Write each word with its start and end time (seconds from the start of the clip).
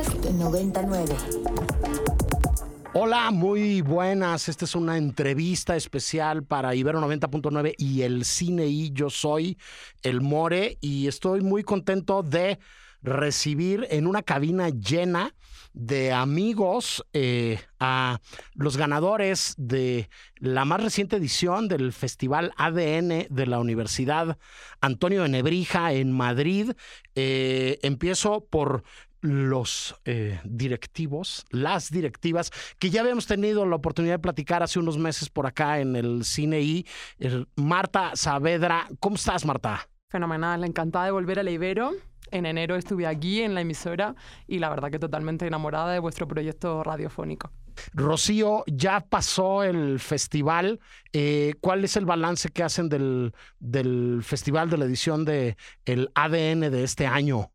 Podcast 0.00 0.24
99. 0.30 1.14
Hola, 2.94 3.30
muy 3.30 3.82
buenas. 3.82 4.48
Esta 4.48 4.64
es 4.64 4.74
una 4.74 4.96
entrevista 4.96 5.76
especial 5.76 6.42
para 6.42 6.74
Ibero 6.74 7.02
90.9 7.02 7.74
y 7.76 8.00
el 8.00 8.24
Cine 8.24 8.66
y 8.66 8.92
yo 8.92 9.10
soy 9.10 9.58
el 10.02 10.22
More 10.22 10.78
y 10.80 11.06
estoy 11.06 11.42
muy 11.42 11.64
contento 11.64 12.22
de 12.22 12.58
recibir 13.02 13.86
en 13.90 14.06
una 14.06 14.22
cabina 14.22 14.70
llena 14.70 15.34
de 15.72 16.12
amigos 16.12 17.04
eh, 17.12 17.60
a 17.78 18.20
los 18.54 18.76
ganadores 18.76 19.54
de 19.56 20.08
la 20.36 20.64
más 20.64 20.82
reciente 20.82 21.16
edición 21.16 21.68
del 21.68 21.92
Festival 21.92 22.52
ADN 22.56 23.26
de 23.28 23.46
la 23.46 23.60
Universidad 23.60 24.38
Antonio 24.80 25.22
de 25.22 25.28
Nebrija 25.28 25.92
en 25.92 26.10
Madrid. 26.12 26.72
Eh, 27.14 27.78
empiezo 27.82 28.46
por 28.50 28.82
los 29.20 29.94
eh, 30.04 30.40
directivos, 30.44 31.44
las 31.50 31.90
directivas, 31.90 32.50
que 32.78 32.90
ya 32.90 33.02
habíamos 33.02 33.26
tenido 33.26 33.66
la 33.66 33.76
oportunidad 33.76 34.14
de 34.14 34.18
platicar 34.20 34.62
hace 34.62 34.78
unos 34.78 34.98
meses 34.98 35.28
por 35.28 35.46
acá 35.46 35.80
en 35.80 35.96
el 35.96 36.24
cine 36.24 36.60
y 36.60 36.86
Marta 37.56 38.12
Saavedra. 38.14 38.88
¿Cómo 38.98 39.16
estás, 39.16 39.44
Marta? 39.44 39.88
Fenomenal, 40.08 40.64
encantada 40.64 41.04
de 41.06 41.10
volver 41.10 41.38
a 41.38 41.42
la 41.42 41.50
Ibero. 41.50 41.92
En 42.32 42.46
enero 42.46 42.76
estuve 42.76 43.06
aquí 43.06 43.42
en 43.42 43.54
la 43.54 43.60
emisora 43.60 44.14
y 44.46 44.58
la 44.58 44.68
verdad 44.68 44.90
que 44.90 44.98
totalmente 44.98 45.46
enamorada 45.46 45.92
de 45.92 45.98
vuestro 45.98 46.28
proyecto 46.28 46.82
radiofónico. 46.84 47.50
Rocío, 47.92 48.64
ya 48.66 49.00
pasó 49.00 49.62
el 49.62 49.98
festival. 50.00 50.80
Eh, 51.12 51.54
¿Cuál 51.60 51.84
es 51.84 51.96
el 51.96 52.06
balance 52.06 52.48
que 52.50 52.62
hacen 52.62 52.88
del, 52.88 53.32
del 53.58 54.20
festival 54.22 54.70
de 54.70 54.78
la 54.78 54.84
edición 54.84 55.24
de 55.24 55.56
el 55.84 56.10
ADN 56.14 56.70
de 56.70 56.84
este 56.84 57.06
año? 57.06 57.50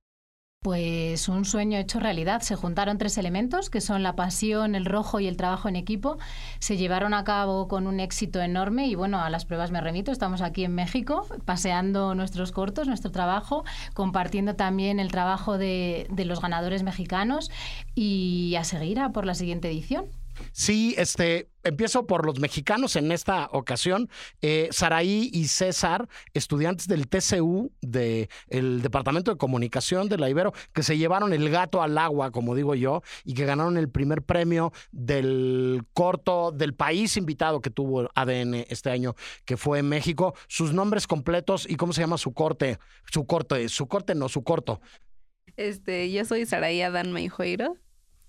Pues 0.65 1.29
un 1.29 1.45
sueño 1.45 1.77
hecho 1.77 1.99
realidad. 1.99 2.41
Se 2.41 2.55
juntaron 2.55 2.97
tres 2.97 3.19
elementos, 3.19 3.69
que 3.69 3.81
son 3.81 4.01
la 4.01 4.15
pasión, 4.15 4.73
el 4.73 4.85
rojo 4.85 5.19
y 5.19 5.27
el 5.27 5.37
trabajo 5.37 5.69
en 5.69 5.75
equipo. 5.75 6.17
Se 6.57 6.75
llevaron 6.75 7.13
a 7.13 7.23
cabo 7.23 7.67
con 7.67 7.85
un 7.85 7.99
éxito 7.99 8.41
enorme 8.41 8.87
y 8.87 8.95
bueno, 8.95 9.21
a 9.21 9.29
las 9.29 9.45
pruebas 9.45 9.69
me 9.69 9.79
remito. 9.79 10.11
Estamos 10.11 10.41
aquí 10.41 10.63
en 10.63 10.73
México 10.73 11.27
paseando 11.45 12.15
nuestros 12.15 12.51
cortos, 12.51 12.87
nuestro 12.87 13.11
trabajo, 13.11 13.63
compartiendo 13.93 14.55
también 14.55 14.99
el 14.99 15.11
trabajo 15.11 15.59
de, 15.59 16.07
de 16.09 16.25
los 16.25 16.41
ganadores 16.41 16.81
mexicanos 16.81 17.51
y 17.93 18.55
a 18.55 18.63
seguir 18.63 18.99
a 19.01 19.11
por 19.11 19.27
la 19.27 19.35
siguiente 19.35 19.69
edición. 19.69 20.05
Sí, 20.51 20.95
este, 20.97 21.49
empiezo 21.63 22.07
por 22.07 22.25
los 22.25 22.39
mexicanos 22.39 22.95
en 22.95 23.11
esta 23.11 23.49
ocasión. 23.51 24.09
Eh, 24.41 24.69
Saraí 24.71 25.29
y 25.33 25.47
César, 25.47 26.07
estudiantes 26.33 26.87
del 26.87 27.07
TCU, 27.07 27.71
del 27.81 28.81
Departamento 28.81 29.31
de 29.31 29.37
Comunicación 29.37 30.07
de 30.07 30.17
la 30.17 30.29
Ibero, 30.29 30.53
que 30.73 30.83
se 30.83 30.97
llevaron 30.97 31.33
el 31.33 31.49
gato 31.49 31.81
al 31.81 31.97
agua, 31.97 32.31
como 32.31 32.55
digo 32.55 32.75
yo, 32.75 33.01
y 33.23 33.33
que 33.33 33.45
ganaron 33.45 33.77
el 33.77 33.89
primer 33.89 34.21
premio 34.21 34.71
del 34.91 35.83
corto 35.93 36.51
del 36.51 36.73
país 36.73 37.17
invitado 37.17 37.61
que 37.61 37.69
tuvo 37.69 38.09
ADN 38.15 38.65
este 38.69 38.91
año, 38.91 39.15
que 39.45 39.57
fue 39.57 39.79
en 39.79 39.89
México. 39.89 40.35
Sus 40.47 40.73
nombres 40.73 41.07
completos 41.07 41.67
y 41.69 41.75
cómo 41.75 41.93
se 41.93 42.01
llama 42.01 42.17
su 42.17 42.33
corte, 42.33 42.79
su 43.11 43.25
corte, 43.25 43.67
su 43.69 43.87
corte 43.87 44.15
no, 44.15 44.29
su 44.29 44.43
corto. 44.43 44.81
Este, 45.57 46.11
yo 46.11 46.25
soy 46.25 46.45
Saraí 46.45 46.81
Adán 46.81 47.11
Meijueiro. 47.11 47.77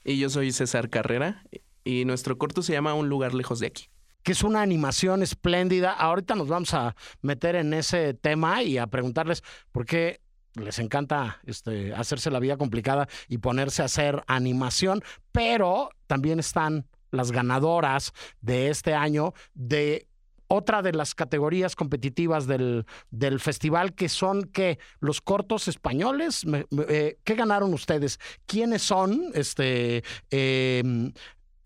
Y 0.04 0.18
yo 0.18 0.30
soy 0.30 0.52
César 0.52 0.88
Carrera 0.88 1.42
y 1.86 2.04
nuestro 2.04 2.36
corto 2.36 2.62
se 2.62 2.72
llama 2.72 2.94
Un 2.94 3.08
lugar 3.08 3.32
lejos 3.32 3.60
de 3.60 3.68
aquí 3.68 3.88
que 4.22 4.32
es 4.32 4.42
una 4.42 4.60
animación 4.60 5.22
espléndida. 5.22 5.92
Ahorita 5.92 6.34
nos 6.34 6.48
vamos 6.48 6.74
a 6.74 6.96
meter 7.22 7.54
en 7.54 7.72
ese 7.72 8.12
tema 8.12 8.60
y 8.60 8.76
a 8.76 8.88
preguntarles 8.88 9.44
por 9.70 9.86
qué 9.86 10.20
les 10.54 10.80
encanta 10.80 11.40
este, 11.44 11.94
hacerse 11.94 12.32
la 12.32 12.40
vida 12.40 12.56
complicada 12.56 13.06
y 13.28 13.38
ponerse 13.38 13.82
a 13.82 13.84
hacer 13.84 14.24
animación, 14.26 15.04
pero 15.30 15.90
también 16.08 16.40
están 16.40 16.88
las 17.12 17.30
ganadoras 17.30 18.12
de 18.40 18.68
este 18.68 18.94
año 18.94 19.32
de 19.54 20.08
otra 20.48 20.82
de 20.82 20.92
las 20.92 21.14
categorías 21.14 21.74
competitivas 21.74 22.46
del, 22.46 22.86
del 23.10 23.40
festival, 23.40 23.94
que 23.94 24.08
son 24.08 24.44
que 24.44 24.78
los 25.00 25.20
cortos 25.20 25.68
españoles. 25.68 26.44
Eh, 26.88 27.18
¿Qué 27.24 27.34
ganaron 27.34 27.74
ustedes? 27.74 28.18
¿Quiénes 28.46 28.82
son? 28.82 29.30
Este, 29.34 30.04
em, 30.30 31.12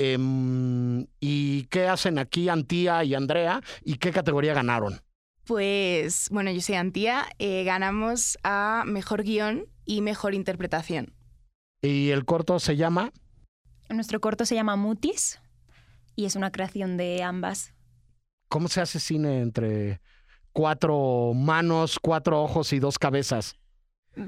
Em, 0.03 1.07
¿Y 1.21 1.65
qué 1.65 1.87
hacen 1.87 2.19
aquí 2.19 2.49
Antía 2.49 3.05
y 3.05 3.15
Andrea? 3.15 3.61
¿Y 3.85 3.97
qué 3.97 4.13
categoría 4.13 4.55
ganaron? 4.55 5.03
Pues, 5.45 6.29
bueno, 6.31 6.51
yo 6.51 6.63
soy 6.63 6.77
Antía. 6.77 7.27
Eh, 7.39 7.65
ganamos 7.65 8.39
a 8.43 8.85
Mejor 8.87 9.25
Guión 9.25 9.67
y 9.85 10.01
Mejor 10.01 10.33
Interpretación. 10.33 11.13
¿Y 11.83 12.09
el 12.11 12.25
corto 12.25 12.59
se 12.61 12.77
llama? 12.77 13.13
Nuestro 13.91 14.23
corto 14.23 14.47
se 14.47 14.55
llama 14.55 14.75
Mutis 14.75 15.39
y 16.17 16.25
es 16.25 16.35
una 16.35 16.51
creación 16.51 16.97
de 16.97 17.23
ambas. 17.23 17.75
¿Cómo 18.49 18.69
se 18.69 18.81
hace 18.81 19.01
cine 19.01 19.43
entre 19.43 20.01
cuatro 20.55 21.33
manos, 21.35 21.99
cuatro 22.01 22.43
ojos 22.43 22.73
y 22.73 22.79
dos 22.79 22.99
cabezas? 22.99 23.57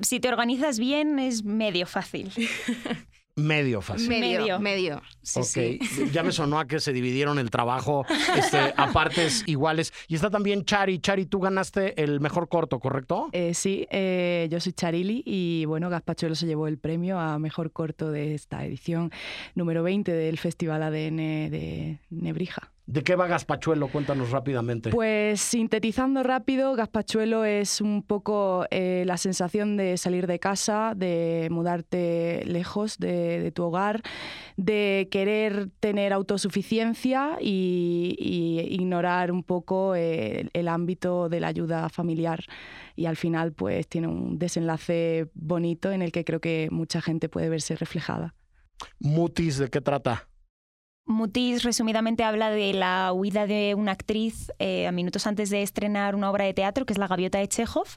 Si 0.03 0.21
te 0.21 0.29
organizas 0.29 0.79
bien, 0.79 1.19
es 1.19 1.45
medio 1.45 1.87
fácil. 1.87 2.31
Medio 3.35 3.81
fácil. 3.81 4.09
Medio, 4.09 4.61
medio. 4.61 5.03
Sí, 5.23 5.79
Ya 6.13 6.23
me 6.23 6.33
sonó 6.33 6.59
a 6.59 6.67
que 6.67 6.81
se 6.81 6.93
dividieron 6.93 7.39
el 7.39 7.51
trabajo 7.51 8.05
este, 8.37 8.75
a 8.77 8.93
partes 8.93 9.45
iguales. 9.47 9.93
Y 10.09 10.15
está 10.15 10.31
también 10.31 10.65
Chari. 10.65 10.99
Chari, 10.99 11.27
tú 11.27 11.41
ganaste 11.41 12.03
el 12.03 12.21
mejor 12.21 12.49
corto, 12.49 12.81
¿correcto? 12.81 13.29
Eh, 13.33 13.55
sí, 13.55 13.87
eh, 13.91 14.49
yo 14.51 14.61
soy 14.61 14.73
Charili 14.73 15.23
y 15.25 15.65
bueno, 15.67 15.91
Gaspachuelo 15.91 16.35
se 16.35 16.47
llevó 16.47 16.67
el 16.67 16.79
premio 16.79 17.19
a 17.19 17.39
mejor 17.39 17.73
corto 17.73 18.11
de 18.11 18.35
esta 18.35 18.65
edición 18.65 19.11
número 19.55 19.83
20 19.83 20.13
del 20.13 20.39
Festival 20.39 20.83
ADN 20.83 21.17
de 21.17 21.99
Nebrija. 22.11 22.73
¿De 22.87 23.05
qué 23.05 23.15
va 23.15 23.29
Gaspachuelo? 23.29 23.89
Cuéntanos 23.89 24.33
rápidamente. 24.33 24.91
Pues 24.91 25.41
sintetizando 25.41 26.25
rápido, 26.25 26.75
Gaspachuelo 26.75 27.45
es 27.45 27.81
un 27.81 28.03
poco 28.03 28.67
eh, 28.71 29.05
la 29.07 29.19
sensación 29.19 29.77
de 29.77 29.97
salir 29.97 30.27
de 30.27 30.41
casa, 30.41 30.95
de 30.97 31.47
mudarte 31.51 32.43
lejos 32.45 32.99
de, 32.99 33.53
tu 33.55 33.63
hogar, 33.63 34.03
de 34.57 35.09
querer 35.13 35.69
tener 35.79 36.15
autosuficiencia 36.15 37.37
y, 37.39 38.17
ignorar 38.71 39.31
un 39.31 39.43
poco 39.43 39.95
eh, 39.95 40.49
el 40.55 40.69
ámbito 40.69 41.29
de 41.29 41.39
la 41.39 41.49
ayuda 41.49 41.91
familiar. 41.91 42.43
Y 42.97 43.05
al 43.05 43.17
final, 43.17 43.53
pues 43.53 43.87
tiene 43.87 44.09
un 44.09 44.39
desenlace 44.39 45.29
bonito 45.35 45.93
en 45.93 46.01
el 46.01 46.13
que 46.13 46.25
creo 46.25 46.41
que 46.41 46.69
mucha 46.71 47.03
gente 47.03 47.29
puede 47.29 47.51
verse 47.51 47.77
reflejada. 47.77 48.35
Mutis, 49.01 49.59
¿de 49.59 49.69
qué 49.69 49.83
trata? 49.83 50.31
Mutis 51.05 51.63
resumidamente 51.63 52.25
habla 52.25 52.49
de 52.49 52.73
la 52.73 53.13
huida 53.13 53.47
de 53.47 53.75
una 53.77 53.93
actriz 53.93 54.51
eh, 54.59 54.87
a 54.87 54.93
minutos 54.93 55.27
antes 55.27 55.51
de 55.51 55.63
estrenar 55.63 56.15
una 56.15 56.31
obra 56.31 56.47
de 56.47 56.55
teatro 56.55 56.87
que 56.87 56.95
es 56.95 56.99
La 56.99 57.09
Gaviota 57.09 57.39
de 57.39 57.49
Chekhov 57.49 57.89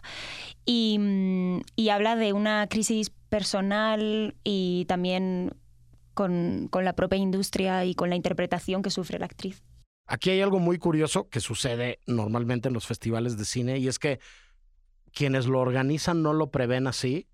y, 0.65 0.97
mm, 0.99 1.61
y 1.77 1.89
habla 1.89 2.17
de 2.17 2.33
una 2.33 2.67
crisis 2.67 3.11
personal 3.29 4.35
y 4.43 4.85
también 4.89 5.53
con, 6.15 6.67
con, 6.71 6.83
la 6.83 6.93
propia 6.93 7.17
industria 7.17 7.85
y 7.85 7.93
con 7.93 8.09
la 8.09 8.15
interpretación 8.15 8.81
que 8.81 8.89
sufre 8.89 9.19
la 9.19 9.27
actriz. 9.27 9.63
Aquí 10.07 10.31
hay 10.31 10.41
algo 10.41 10.57
muy 10.57 10.79
curioso 10.79 11.29
que 11.29 11.39
sucede 11.39 11.99
normalmente 12.07 12.67
en 12.67 12.73
los 12.73 12.87
festivales 12.87 13.37
de 13.37 13.45
cine 13.45 13.77
y 13.77 13.87
es 13.87 13.99
que 13.99 14.19
quienes 15.13 15.45
lo 15.45 15.59
organizan 15.59 16.23
no 16.23 16.33
lo 16.33 16.49
prevén 16.49 16.87
así 16.87 17.27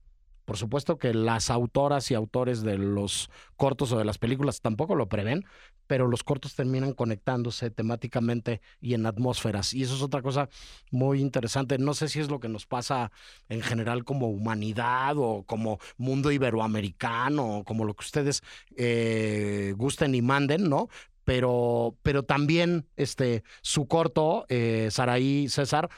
por 0.51 0.57
supuesto 0.57 0.97
que 0.97 1.13
las 1.13 1.49
autoras 1.49 2.11
y 2.11 2.13
autores 2.13 2.61
de 2.61 2.77
los 2.77 3.29
cortos 3.55 3.93
o 3.93 3.97
de 3.97 4.03
las 4.03 4.17
películas 4.17 4.59
tampoco 4.59 4.95
lo 4.95 5.07
prevén, 5.07 5.45
pero 5.87 6.07
los 6.07 6.25
cortos 6.25 6.55
terminan 6.55 6.91
conectándose 6.91 7.71
temáticamente 7.71 8.59
y 8.81 8.93
en 8.93 9.05
atmósferas. 9.05 9.73
Y 9.73 9.83
eso 9.83 9.95
es 9.95 10.01
otra 10.01 10.21
cosa 10.21 10.49
muy 10.91 11.21
interesante. 11.21 11.77
No 11.77 11.93
sé 11.93 12.09
si 12.09 12.19
es 12.19 12.29
lo 12.29 12.41
que 12.41 12.49
nos 12.49 12.65
pasa 12.65 13.13
en 13.47 13.61
general 13.61 14.03
como 14.03 14.27
humanidad 14.27 15.15
o 15.15 15.43
como 15.43 15.79
mundo 15.95 16.33
iberoamericano, 16.33 17.59
o 17.59 17.63
como 17.63 17.85
lo 17.85 17.93
que 17.93 18.03
ustedes 18.03 18.41
eh, 18.75 19.73
gusten 19.77 20.15
y 20.15 20.21
manden, 20.21 20.67
¿no? 20.67 20.89
Pero, 21.23 21.95
pero 22.03 22.23
también 22.23 22.89
este, 22.97 23.43
su 23.61 23.87
corto, 23.87 24.45
eh, 24.49 24.89
Saraí 24.91 25.47
César, 25.47 25.89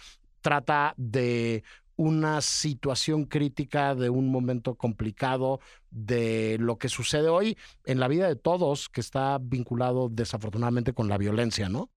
trata 0.42 0.94
de 0.98 1.64
una 2.04 2.42
situación 2.42 3.24
crítica, 3.24 3.96
de 3.96 4.10
un 4.10 4.30
momento 4.30 4.76
complicado, 4.76 5.62
de 5.90 6.58
lo 6.60 6.78
que 6.78 6.90
sucede 6.90 7.30
hoy 7.30 7.58
en 7.86 8.02
la 8.02 8.10
vida 8.10 8.28
de 8.28 8.36
todos, 8.36 8.90
que 8.90 9.00
está 9.00 9.38
vinculado 9.42 10.10
desafortunadamente 10.10 10.94
con 10.94 11.08
la 11.08 11.18
violencia, 11.18 11.70
¿no? 11.70 11.90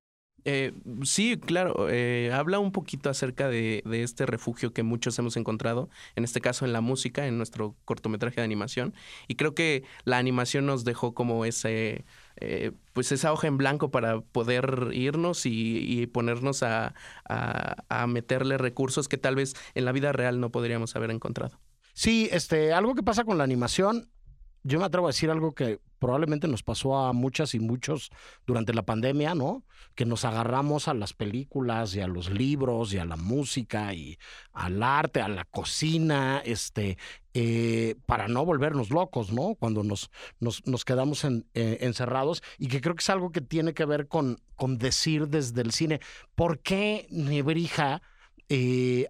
Eh, 0.44 0.72
sí, 1.02 1.36
claro, 1.38 1.88
eh, 1.90 2.30
habla 2.32 2.60
un 2.60 2.70
poquito 2.70 3.10
acerca 3.10 3.48
de, 3.48 3.82
de, 3.84 4.04
este 4.04 4.26
refugio 4.26 4.72
que 4.72 4.84
muchos 4.84 5.18
hemos 5.18 5.36
encontrado, 5.36 5.90
en 6.14 6.22
este 6.22 6.40
caso 6.40 6.64
en 6.64 6.72
la 6.72 6.80
música, 6.80 7.26
en 7.26 7.36
nuestro 7.36 7.74
cortometraje 7.84 8.36
de 8.36 8.44
animación, 8.44 8.94
y 9.26 9.34
creo 9.34 9.56
que 9.56 9.82
la 10.04 10.18
animación 10.18 10.64
nos 10.64 10.84
dejó 10.84 11.14
como 11.14 11.44
ese 11.44 12.04
eh, 12.36 12.72
pues 12.92 13.12
esa 13.12 13.32
hoja 13.32 13.46
en 13.46 13.56
blanco 13.56 13.90
para 13.90 14.20
poder 14.20 14.90
irnos 14.92 15.42
y, 15.44 16.06
ponernos 16.08 16.62
a, 16.62 16.94
meterle 18.08 18.58
recursos 18.58 19.08
que 19.08 19.18
tal 19.18 19.34
vez 19.34 19.54
en 19.74 19.84
la 19.84 19.92
vida 19.92 20.12
real 20.12 20.40
no 20.40 20.50
podríamos 20.50 20.96
haber 20.96 21.10
encontrado. 21.10 21.60
Sí, 21.92 22.28
este, 22.30 22.72
algo 22.72 22.94
que 22.94 23.02
pasa 23.02 23.24
con 23.24 23.38
la 23.38 23.44
animación, 23.44 24.10
yo 24.66 24.80
me 24.80 24.84
atrevo 24.84 25.06
a 25.06 25.10
decir 25.10 25.30
algo 25.30 25.54
que 25.54 25.80
probablemente 26.00 26.48
nos 26.48 26.64
pasó 26.64 26.96
a 26.96 27.12
muchas 27.12 27.54
y 27.54 27.60
muchos 27.60 28.10
durante 28.46 28.74
la 28.74 28.82
pandemia, 28.82 29.34
¿no? 29.34 29.64
Que 29.94 30.04
nos 30.04 30.24
agarramos 30.24 30.88
a 30.88 30.94
las 30.94 31.12
películas 31.12 31.94
y 31.94 32.00
a 32.00 32.08
los 32.08 32.30
libros 32.30 32.92
y 32.92 32.98
a 32.98 33.04
la 33.04 33.16
música 33.16 33.94
y 33.94 34.18
al 34.52 34.82
arte, 34.82 35.20
a 35.20 35.28
la 35.28 35.44
cocina, 35.44 36.42
este, 36.44 36.98
eh, 37.32 37.94
para 38.06 38.26
no 38.26 38.44
volvernos 38.44 38.90
locos, 38.90 39.32
¿no? 39.32 39.54
Cuando 39.54 39.84
nos, 39.84 40.10
nos, 40.40 40.66
nos 40.66 40.84
quedamos 40.84 41.24
eh, 41.24 41.38
encerrados 41.54 42.42
y 42.58 42.66
que 42.66 42.80
creo 42.80 42.96
que 42.96 43.02
es 43.02 43.10
algo 43.10 43.30
que 43.30 43.40
tiene 43.40 43.72
que 43.72 43.84
ver 43.84 44.08
con, 44.08 44.40
con 44.56 44.78
decir 44.78 45.28
desde 45.28 45.62
el 45.62 45.70
cine, 45.70 46.00
¿por 46.34 46.58
qué 46.58 47.06
Nebrija? 47.10 48.02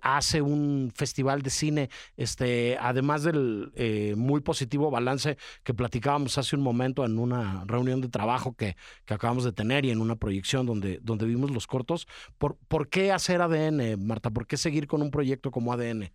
Hace 0.03 0.41
un 0.41 0.93
festival 0.94 1.43
de 1.43 1.50
cine, 1.50 1.91
este, 2.17 2.79
además 2.81 3.23
del 3.23 3.71
eh, 3.75 4.15
muy 4.17 4.41
positivo 4.41 4.91
balance 4.91 5.37
que 5.62 5.75
platicábamos 5.75 6.38
hace 6.38 6.56
un 6.56 6.62
momento 6.62 7.05
en 7.05 7.19
una 7.19 7.65
reunión 7.67 8.00
de 8.00 8.09
trabajo 8.09 8.55
que, 8.55 8.77
que 9.05 9.15
acabamos 9.15 9.44
de 9.44 9.53
tener 9.53 9.85
y 9.85 9.91
en 9.91 10.00
una 10.00 10.17
proyección 10.17 10.67
donde, 10.67 11.00
donde 11.03 11.27
vimos 11.27 11.50
los 11.50 11.67
cortos. 11.67 12.06
¿Por, 12.38 12.56
¿Por 12.69 12.88
qué 12.88 13.12
hacer 13.12 13.43
ADN, 13.43 14.06
Marta? 14.06 14.31
¿Por 14.31 14.47
qué 14.47 14.56
seguir 14.56 14.87
con 14.87 15.03
un 15.03 15.11
proyecto 15.11 15.50
como 15.50 15.73
ADN? 15.73 16.11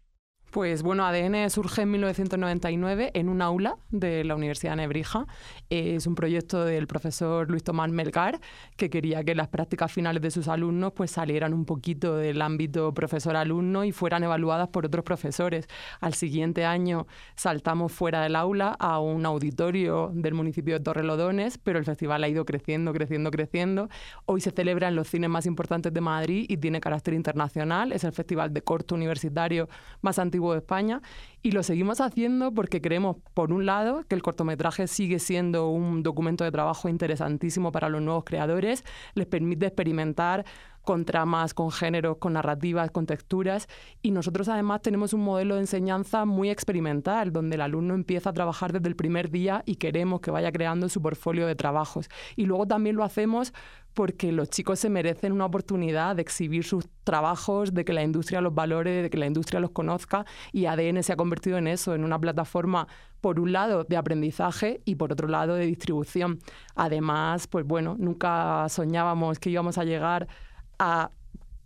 Pues 0.51 0.83
bueno, 0.83 1.06
ADN 1.06 1.50
surge 1.50 1.83
en 1.83 1.92
1999 1.92 3.12
en 3.13 3.30
un 3.30 3.42
aula 3.42 3.77
de 3.89 4.25
la 4.25 4.36
Universidad 4.36 4.74
de 4.74 4.81
Nebrija. 4.81 5.25
Es 5.69 6.07
un 6.07 6.15
proyecto 6.15 6.65
del 6.65 6.88
profesor 6.88 7.50
Luis 7.50 7.63
Tomás 7.63 7.89
Melgar 7.89 8.42
que 8.75 8.89
quería 8.89 9.24
que 9.24 9.33
las 9.33 9.48
prácticas 9.48 9.94
finales 9.94 10.21
de 10.21 10.30
sus 10.30 10.50
alumnos 10.50 10.92
pues 10.92 11.12
salieran 11.12 11.53
un 11.53 11.63
poquito 11.63 12.18
del 12.18 12.42
ámbito 12.42 12.94
profesor-alumno 12.94 13.86
y 13.86 13.94
fueran 13.94 14.25
evaluadas 14.25 14.68
por 14.68 14.86
otros 14.86 15.06
profesores. 15.06 15.69
Al 16.01 16.15
siguiente 16.15 16.65
año 16.65 17.07
saltamos 17.38 17.94
fuera 17.94 18.21
del 18.21 18.36
aula 18.36 18.75
a 18.77 19.00
un 19.00 19.25
auditorio 19.25 20.12
del 20.13 20.33
municipio 20.33 20.74
de 20.74 20.83
Torrelodones, 20.83 21.59
pero 21.59 21.80
el 21.80 21.86
festival 21.86 22.25
ha 22.25 22.27
ido 22.27 22.44
creciendo, 22.44 22.92
creciendo, 22.92 23.31
creciendo. 23.31 23.88
Hoy 24.25 24.42
se 24.42 24.51
celebra 24.51 24.89
en 24.89 24.97
los 24.97 25.07
cines 25.07 25.30
más 25.30 25.45
importantes 25.45 25.94
de 25.94 26.01
Madrid 26.01 26.45
y 26.50 26.57
tiene 26.57 26.81
carácter 26.81 27.13
internacional. 27.13 27.94
Es 27.94 28.04
el 28.04 28.12
festival 28.12 28.54
de 28.54 28.62
corto 28.63 28.95
universitario 28.95 29.69
más 30.01 30.19
antiguo 30.19 30.40
de 30.51 30.57
España 30.57 31.01
y 31.43 31.51
lo 31.51 31.63
seguimos 31.63 32.01
haciendo 32.01 32.51
porque 32.53 32.81
creemos, 32.81 33.17
por 33.33 33.51
un 33.53 33.65
lado, 33.65 34.03
que 34.07 34.15
el 34.15 34.21
cortometraje 34.21 34.88
sigue 34.88 35.19
siendo 35.19 35.69
un 35.69 36.03
documento 36.03 36.43
de 36.43 36.51
trabajo 36.51 36.89
interesantísimo 36.89 37.71
para 37.71 37.89
los 37.89 38.01
nuevos 38.01 38.23
creadores, 38.23 38.83
les 39.13 39.27
permite 39.27 39.67
experimentar 39.67 40.45
con 40.83 41.05
tramas, 41.05 41.53
con 41.53 41.71
géneros, 41.71 42.17
con 42.17 42.33
narrativas, 42.33 42.91
con 42.91 43.05
texturas. 43.05 43.67
Y 44.01 44.11
nosotros 44.11 44.47
además 44.47 44.81
tenemos 44.81 45.13
un 45.13 45.21
modelo 45.21 45.55
de 45.55 45.61
enseñanza 45.61 46.25
muy 46.25 46.49
experimental, 46.49 47.31
donde 47.31 47.55
el 47.55 47.61
alumno 47.61 47.94
empieza 47.94 48.31
a 48.31 48.33
trabajar 48.33 48.73
desde 48.73 48.87
el 48.87 48.95
primer 48.95 49.29
día 49.29 49.63
y 49.65 49.75
queremos 49.75 50.21
que 50.21 50.31
vaya 50.31 50.51
creando 50.51 50.89
su 50.89 51.01
portfolio 51.01 51.47
de 51.47 51.55
trabajos. 51.55 52.09
Y 52.35 52.45
luego 52.45 52.67
también 52.67 52.95
lo 52.95 53.03
hacemos 53.03 53.53
porque 53.93 54.31
los 54.31 54.49
chicos 54.49 54.79
se 54.79 54.89
merecen 54.89 55.31
una 55.31 55.45
oportunidad 55.45 56.15
de 56.15 56.21
exhibir 56.21 56.63
sus 56.63 56.88
trabajos, 57.03 57.73
de 57.73 57.83
que 57.85 57.93
la 57.93 58.03
industria 58.03 58.41
los 58.41 58.53
valore, 58.53 59.01
de 59.01 59.09
que 59.09 59.17
la 59.17 59.27
industria 59.27 59.59
los 59.59 59.71
conozca 59.71 60.25
y 60.51 60.65
ADN 60.65 61.03
se 61.03 61.13
ha 61.13 61.15
convertido 61.15 61.57
en 61.57 61.67
eso, 61.67 61.93
en 61.93 62.03
una 62.03 62.19
plataforma 62.19 62.88
por 63.19 63.39
un 63.39 63.51
lado 63.51 63.83
de 63.83 63.97
aprendizaje 63.97 64.81
y 64.85 64.95
por 64.95 65.11
otro 65.11 65.27
lado 65.27 65.55
de 65.55 65.65
distribución. 65.65 66.39
Además, 66.75 67.47
pues 67.47 67.65
bueno, 67.65 67.95
nunca 67.99 68.67
soñábamos 68.69 69.39
que 69.39 69.49
íbamos 69.49 69.77
a 69.77 69.83
llegar 69.83 70.27
a 70.79 71.11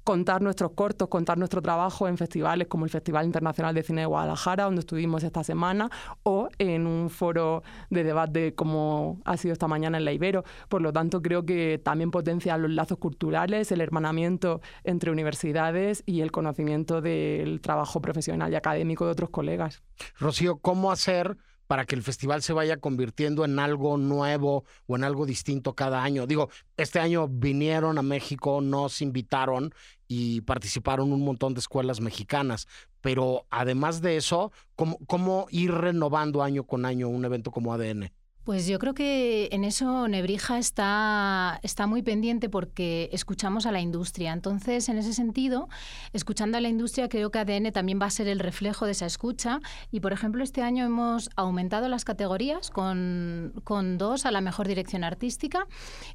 contar 0.06 0.42
nuestros 0.42 0.72
cortos, 0.72 1.10
contar 1.10 1.38
nuestro 1.40 1.62
trabajo 1.64 2.08
en 2.08 2.18
festivales 2.18 2.68
como 2.68 2.86
el 2.86 2.92
Festival 2.92 3.26
Internacional 3.26 3.74
de 3.74 3.82
Cine 3.82 4.02
de 4.02 4.08
Guadalajara, 4.08 4.66
donde 4.66 4.82
estuvimos 4.82 5.24
esta 5.24 5.44
semana, 5.44 5.90
o 6.22 6.48
en 6.60 6.86
un 6.86 7.10
foro 7.10 7.64
de 7.90 8.04
debate 8.04 8.54
como 8.54 9.20
ha 9.26 9.36
sido 9.36 9.52
esta 9.52 9.68
mañana 9.68 9.98
en 9.98 10.06
la 10.06 10.14
Ibero. 10.14 10.44
Por 10.70 10.84
lo 10.84 10.94
tanto, 10.94 11.24
creo 11.24 11.44
que 11.44 11.82
también 11.84 12.12
potencia 12.12 12.56
los 12.58 12.70
lazos 12.70 13.00
culturales, 13.00 13.72
el 13.72 13.82
hermanamiento 13.82 14.62
entre 14.84 15.10
universidades 15.10 16.04
y 16.06 16.22
el 16.22 16.32
conocimiento 16.32 17.02
del 17.02 17.60
trabajo 17.60 18.00
profesional 18.00 18.54
y 18.54 18.56
académico 18.56 19.06
de 19.06 19.12
otros 19.12 19.32
colegas. 19.32 19.82
Rocío, 20.20 20.58
¿cómo 20.58 20.92
hacer 20.92 21.36
para 21.68 21.86
que 21.86 21.96
el 21.96 22.04
festival 22.04 22.42
se 22.42 22.54
vaya 22.54 22.78
convirtiendo 22.78 23.46
en 23.46 23.60
algo 23.60 23.98
nuevo 23.98 24.66
o 24.88 24.96
en 24.96 25.04
algo 25.04 25.26
distinto 25.26 25.74
cada 25.74 26.04
año. 26.04 26.28
Digo, 26.28 26.50
este 26.78 27.00
año 27.00 27.28
vinieron 27.28 27.98
a 27.98 28.02
México, 28.02 28.62
nos 28.62 29.02
invitaron 29.02 29.74
y 30.08 30.42
participaron 30.42 31.12
un 31.12 31.24
montón 31.24 31.54
de 31.54 31.60
escuelas 31.60 32.02
mexicanas, 32.02 32.68
pero 33.02 33.46
además 33.50 34.02
de 34.02 34.18
eso, 34.18 34.52
¿cómo, 34.76 35.00
cómo 35.08 35.48
ir 35.50 35.72
renovando 35.72 36.44
año 36.44 36.64
con 36.64 36.86
año 36.86 37.10
un 37.10 37.26
evento 37.26 37.52
como 37.52 37.74
ADN? 37.74 38.12
Pues 38.46 38.68
yo 38.68 38.78
creo 38.78 38.94
que 38.94 39.50
en 39.52 39.64
eso 39.64 40.08
Nebrija 40.08 40.60
está, 40.60 41.60
está 41.64 41.88
muy 41.88 42.04
pendiente 42.04 42.48
porque 42.48 43.10
escuchamos 43.12 43.66
a 43.66 43.72
la 43.72 43.82
industria. 43.82 44.34
Entonces, 44.34 44.88
en 44.88 45.00
ese 45.00 45.14
sentido, 45.14 45.68
escuchando 46.14 46.60
a 46.60 46.62
la 46.62 46.70
industria, 46.70 47.10
creo 47.10 47.32
que 47.32 47.40
ADN 47.40 47.72
también 47.72 48.00
va 48.00 48.06
a 48.06 48.12
ser 48.12 48.28
el 48.28 48.38
reflejo 48.38 48.86
de 48.86 48.92
esa 48.92 49.08
escucha. 49.08 49.62
Y, 49.92 50.00
por 50.00 50.14
ejemplo, 50.14 50.44
este 50.44 50.62
año 50.62 50.86
hemos 50.86 51.32
aumentado 51.36 51.90
las 51.90 52.06
categorías 52.06 52.70
con, 52.70 53.52
con 53.64 53.98
dos 53.98 54.28
a 54.28 54.32
la 54.32 54.42
mejor 54.42 54.68
dirección 54.68 55.04
artística 55.04 55.66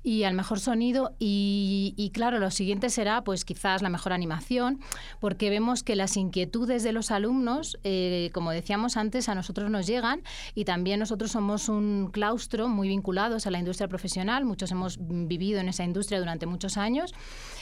y 0.04 0.22
al 0.22 0.34
mejor 0.34 0.60
sonido. 0.60 1.16
Y, 1.18 2.12
claro, 2.14 2.38
lo 2.38 2.52
siguiente 2.52 2.90
será, 2.90 3.24
pues 3.24 3.44
quizás 3.44 3.82
la 3.82 3.88
mejor 3.88 4.12
animación, 4.12 4.78
porque 5.18 5.50
vemos 5.50 5.82
que 5.82 5.96
las 5.96 6.16
inquietudes 6.16 6.84
de 6.84 6.92
los 6.92 7.10
alumnos, 7.10 7.76
eh, 7.82 8.30
como 8.32 8.52
decíamos 8.52 8.96
antes, 8.96 9.28
a 9.28 9.34
nosotros 9.34 9.68
nos 9.68 9.88
llegan 9.88 10.22
y 10.54 10.64
también 10.64 11.00
nosotros 11.00 11.32
somos 11.32 11.68
un 11.68 12.08
claustro 12.20 12.68
muy 12.68 12.88
vinculados 12.88 13.46
a 13.46 13.50
la 13.50 13.58
industria 13.58 13.88
profesional, 13.88 14.44
muchos 14.44 14.70
hemos 14.70 14.98
vivido 15.00 15.58
en 15.58 15.70
esa 15.70 15.84
industria 15.84 16.18
durante 16.18 16.44
muchos 16.44 16.76
años, 16.76 17.14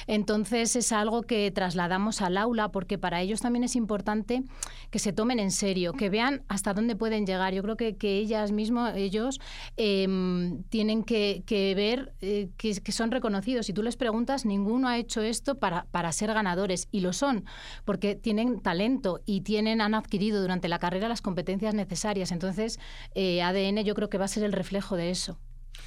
entonces 0.08 0.74
es 0.74 0.90
algo 0.90 1.22
que 1.22 1.50
trasladamos 1.50 2.22
al 2.22 2.38
aula 2.38 2.70
porque 2.70 2.96
para 2.96 3.20
ellos 3.20 3.42
también 3.42 3.62
es 3.62 3.76
importante 3.76 4.42
que 4.90 4.98
se 4.98 5.12
tomen 5.12 5.38
en 5.38 5.50
serio, 5.50 5.92
que 5.92 6.08
vean 6.08 6.42
hasta 6.48 6.72
dónde 6.72 6.96
pueden 6.96 7.26
llegar. 7.26 7.52
Yo 7.52 7.62
creo 7.62 7.76
que, 7.76 7.96
que 7.96 8.16
ellas 8.16 8.50
mismos, 8.50 8.92
ellos 8.96 9.38
em, 9.76 10.62
tienen 10.70 11.04
que, 11.04 11.44
ver 11.76 12.14
eh, 12.22 12.48
que, 12.56 12.74
son 12.90 13.10
reconocidos. 13.10 13.66
Si 13.66 13.74
tú 13.74 13.82
les 13.82 13.96
preguntas, 13.96 14.46
ninguno 14.46 14.88
ha 14.88 14.96
hecho 14.96 15.20
esto 15.20 15.56
para, 15.56 15.84
para 15.90 16.10
ser 16.12 16.32
ganadores 16.32 16.88
y 16.90 17.00
lo 17.00 17.12
son, 17.12 17.44
porque 17.84 18.14
tienen 18.14 18.60
talento 18.60 19.20
y 19.26 19.42
tienen, 19.42 19.82
han 19.82 19.94
adquirido 19.94 20.40
durante 20.40 20.68
la 20.68 20.78
carrera 20.78 21.08
las 21.08 21.20
competencias 21.20 21.74
necesarias. 21.74 22.32
Entonces, 22.32 22.80
eh, 23.14 23.42
ADN 23.42 23.84
yo 23.84 23.94
creo 23.94 24.08
que 24.08 24.16
va 24.16 24.24
a 24.24 24.28
ser 24.28 24.42
el 24.42 24.52
reflejo 24.52 24.96
de 24.96 25.10
eso. 25.10 25.38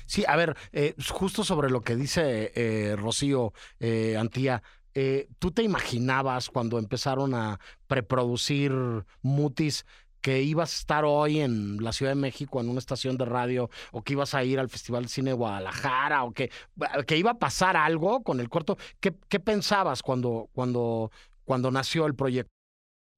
Sí, 0.05 0.23
a 0.27 0.35
ver, 0.35 0.55
eh, 0.71 0.95
justo 1.09 1.43
sobre 1.43 1.69
lo 1.69 1.81
que 1.81 1.95
dice 1.95 2.51
eh, 2.55 2.95
Rocío 2.95 3.53
eh, 3.79 4.17
Antía, 4.17 4.61
¿tú 5.39 5.51
te 5.51 5.63
imaginabas 5.63 6.49
cuando 6.49 6.77
empezaron 6.77 7.33
a 7.33 7.59
preproducir 7.87 8.73
Mutis 9.21 9.85
que 10.21 10.41
ibas 10.43 10.71
a 10.73 10.77
estar 10.77 11.05
hoy 11.05 11.39
en 11.39 11.83
la 11.83 11.91
Ciudad 11.93 12.11
de 12.11 12.15
México 12.15 12.61
en 12.61 12.69
una 12.69 12.79
estación 12.79 13.17
de 13.17 13.25
radio 13.25 13.69
o 13.91 14.03
que 14.03 14.13
ibas 14.13 14.33
a 14.33 14.43
ir 14.43 14.59
al 14.59 14.69
Festival 14.69 15.03
de 15.03 15.09
Cine 15.09 15.33
Guadalajara 15.33 16.23
o 16.23 16.31
que, 16.31 16.51
que 17.07 17.17
iba 17.17 17.31
a 17.31 17.39
pasar 17.39 17.75
algo 17.75 18.21
con 18.21 18.39
el 18.39 18.49
corto? 18.49 18.77
¿Qué, 18.99 19.15
qué 19.29 19.39
pensabas 19.39 20.03
cuando, 20.03 20.49
cuando, 20.53 21.11
cuando 21.45 21.71
nació 21.71 22.05
el 22.05 22.15
proyecto? 22.15 22.60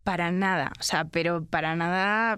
Para 0.03 0.31
nada, 0.31 0.73
o 0.79 0.83
sea, 0.83 1.05
pero 1.05 1.45
para 1.45 1.75
nada 1.75 2.37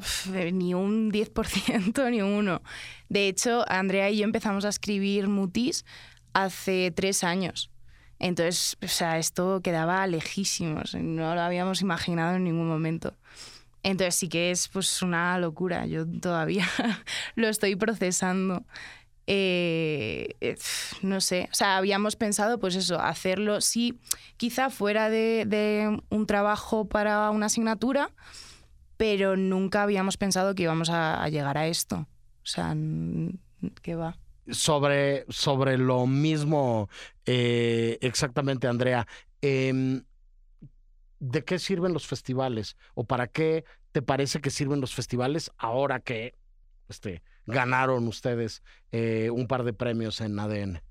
ni 0.53 0.73
un 0.73 1.11
10% 1.11 2.09
ni 2.11 2.21
uno. 2.21 2.61
De 3.09 3.27
hecho, 3.27 3.65
Andrea 3.67 4.09
y 4.09 4.17
yo 4.17 4.23
empezamos 4.23 4.65
a 4.65 4.69
escribir 4.69 5.27
Mutis 5.27 5.85
hace 6.33 6.91
tres 6.91 7.23
años. 7.23 7.71
Entonces, 8.19 8.77
o 8.83 8.87
sea, 8.87 9.17
esto 9.17 9.61
quedaba 9.61 10.05
lejísimos, 10.07 10.95
no 10.95 11.35
lo 11.35 11.41
habíamos 11.41 11.81
imaginado 11.81 12.35
en 12.35 12.43
ningún 12.43 12.67
momento. 12.67 13.15
Entonces 13.83 14.15
sí 14.15 14.29
que 14.29 14.51
es 14.51 14.67
pues 14.67 15.01
una 15.03 15.37
locura, 15.37 15.85
yo 15.85 16.07
todavía 16.07 16.67
lo 17.35 17.47
estoy 17.47 17.75
procesando. 17.75 18.65
Eh, 19.27 20.35
eh, 20.39 20.55
no 21.01 21.19
sé, 21.19 21.49
o 21.51 21.55
sea, 21.55 21.77
habíamos 21.77 22.15
pensado, 22.15 22.59
pues 22.59 22.75
eso, 22.75 22.99
hacerlo, 22.99 23.59
sí, 23.59 23.99
quizá 24.37 24.69
fuera 24.69 25.09
de, 25.09 25.99
un 26.09 26.27
trabajo 26.27 26.85
para 26.85 27.31
una 27.31 27.47
asignatura, 27.47 28.11
pero 28.97 29.35
nunca 29.35 29.81
habíamos 29.81 30.17
pensado 30.17 30.53
que 30.53 30.63
íbamos 30.63 30.89
a, 30.91 31.27
llegar 31.29 31.57
a 31.57 31.67
esto. 31.67 32.07
O 32.43 32.47
sea, 32.47 32.75
¿qué 33.81 33.95
va? 33.95 34.17
Sobre, 34.47 35.25
sobre 35.29 35.79
lo 35.79 36.05
mismo, 36.05 36.87
eh, 37.25 37.97
exactamente, 38.01 38.67
Andrea. 38.67 39.07
Em, 39.41 40.03
¿De 41.19 41.43
qué 41.43 41.57
sirven 41.57 41.93
los 41.93 42.05
festivales? 42.05 42.77
¿O 42.93 43.05
para 43.05 43.25
qué 43.27 43.63
te 43.91 44.03
parece 44.03 44.41
que 44.41 44.51
sirven 44.51 44.81
los 44.81 44.93
festivales 44.93 45.49
ahora 45.57 45.99
que 45.99 46.35
este, 46.89 47.23
ganaron 47.45 48.07
ustedes 48.07 48.63
eh, 48.91 49.29
un 49.31 49.47
par 49.47 49.63
de 49.63 49.73
premios 49.73 50.21
en 50.21 50.39
ADN? 50.39 50.81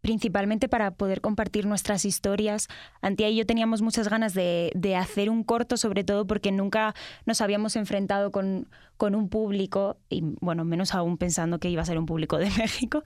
principalmente 0.00 0.68
para 0.68 0.92
poder 0.92 1.20
compartir 1.20 1.66
nuestras 1.66 2.04
historias. 2.04 2.68
Antía 3.02 3.28
y 3.28 3.36
yo 3.36 3.46
teníamos 3.46 3.82
muchas 3.82 4.08
ganas 4.08 4.32
de, 4.34 4.72
hacer 4.98 5.28
un 5.28 5.44
corto, 5.44 5.76
sobre 5.76 6.04
todo 6.04 6.26
porque 6.26 6.52
nunca 6.52 6.94
nos 7.26 7.40
habíamos 7.40 7.76
enfrentado 7.76 8.30
con, 8.30 8.68
con, 8.96 9.14
un 9.14 9.28
público, 9.28 9.98
y 10.08 10.22
bueno, 10.40 10.64
menos 10.64 10.94
aún 10.94 11.18
pensando 11.18 11.58
que 11.58 11.68
iba 11.68 11.82
a 11.82 11.84
ser 11.84 11.98
un 11.98 12.06
público 12.06 12.38
de 12.38 12.50
México, 12.58 13.02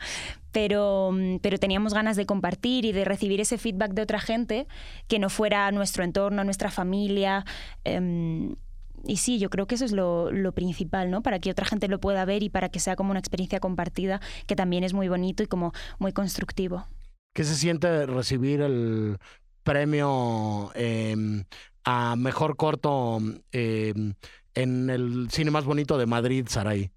pero, 0.52 1.12
pero 1.40 1.58
teníamos 1.58 1.94
ganas 1.94 2.16
de 2.16 2.26
compartir 2.26 2.84
y 2.84 2.92
de 2.92 3.04
recibir 3.04 3.40
ese 3.40 3.58
feedback 3.58 3.92
de 3.94 4.02
otra 4.02 4.20
gente 4.20 4.66
que 5.08 5.18
no 5.18 5.30
fuera 5.30 5.70
nuestro 5.72 6.04
entorno, 6.04 6.44
nuestra 6.44 6.70
familia. 6.70 7.44
Em, 7.84 8.54
y 9.04 9.16
sí, 9.16 9.38
yo 9.38 9.50
creo 9.50 9.66
que 9.66 9.74
eso 9.74 9.84
es 9.84 9.92
lo, 9.92 10.30
lo, 10.30 10.52
principal, 10.52 11.10
¿no? 11.10 11.22
Para 11.22 11.38
que 11.38 11.50
otra 11.50 11.66
gente 11.66 11.88
lo 11.88 12.00
pueda 12.00 12.24
ver 12.24 12.42
y 12.42 12.50
para 12.50 12.68
que 12.68 12.80
sea 12.80 12.96
como 12.96 13.10
una 13.10 13.20
experiencia 13.20 13.60
compartida, 13.60 14.20
que 14.46 14.56
también 14.56 14.84
es 14.84 14.92
muy 14.92 15.08
bonito 15.08 15.42
y 15.42 15.46
como 15.46 15.72
muy 15.98 16.12
constructivo. 16.12 16.86
¿Qué 17.34 17.44
se 17.44 17.54
siente 17.54 18.06
recibir 18.06 18.60
el 18.60 19.18
premio 19.62 20.70
em, 20.74 21.44
a 21.84 22.16
mejor 22.16 22.56
corto 22.56 23.20
em, 23.52 24.14
en 24.54 24.90
el 24.90 25.30
cine 25.30 25.50
más 25.50 25.64
bonito 25.64 25.96
de 25.98 26.06
Madrid, 26.06 26.46
Saray? 26.48 26.90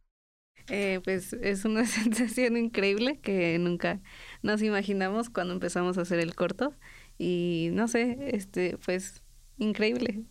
Eh, 0.67 0.99
pues 1.03 1.33
es 1.33 1.63
una 1.65 1.85
sensación 1.85 2.57
increíble 2.57 3.19
que 3.19 3.57
nunca 3.59 4.01
nos 4.41 4.61
imaginamos 4.61 5.29
cuando 5.29 5.53
empezamos 5.53 5.97
a 5.97 6.01
hacer 6.01 6.19
el 6.19 6.35
corto 6.35 6.73
y 7.17 7.69
no 7.71 7.87
sé, 7.87 8.31
este, 8.33 8.77
pues 8.83 9.23
increíble. 9.57 10.23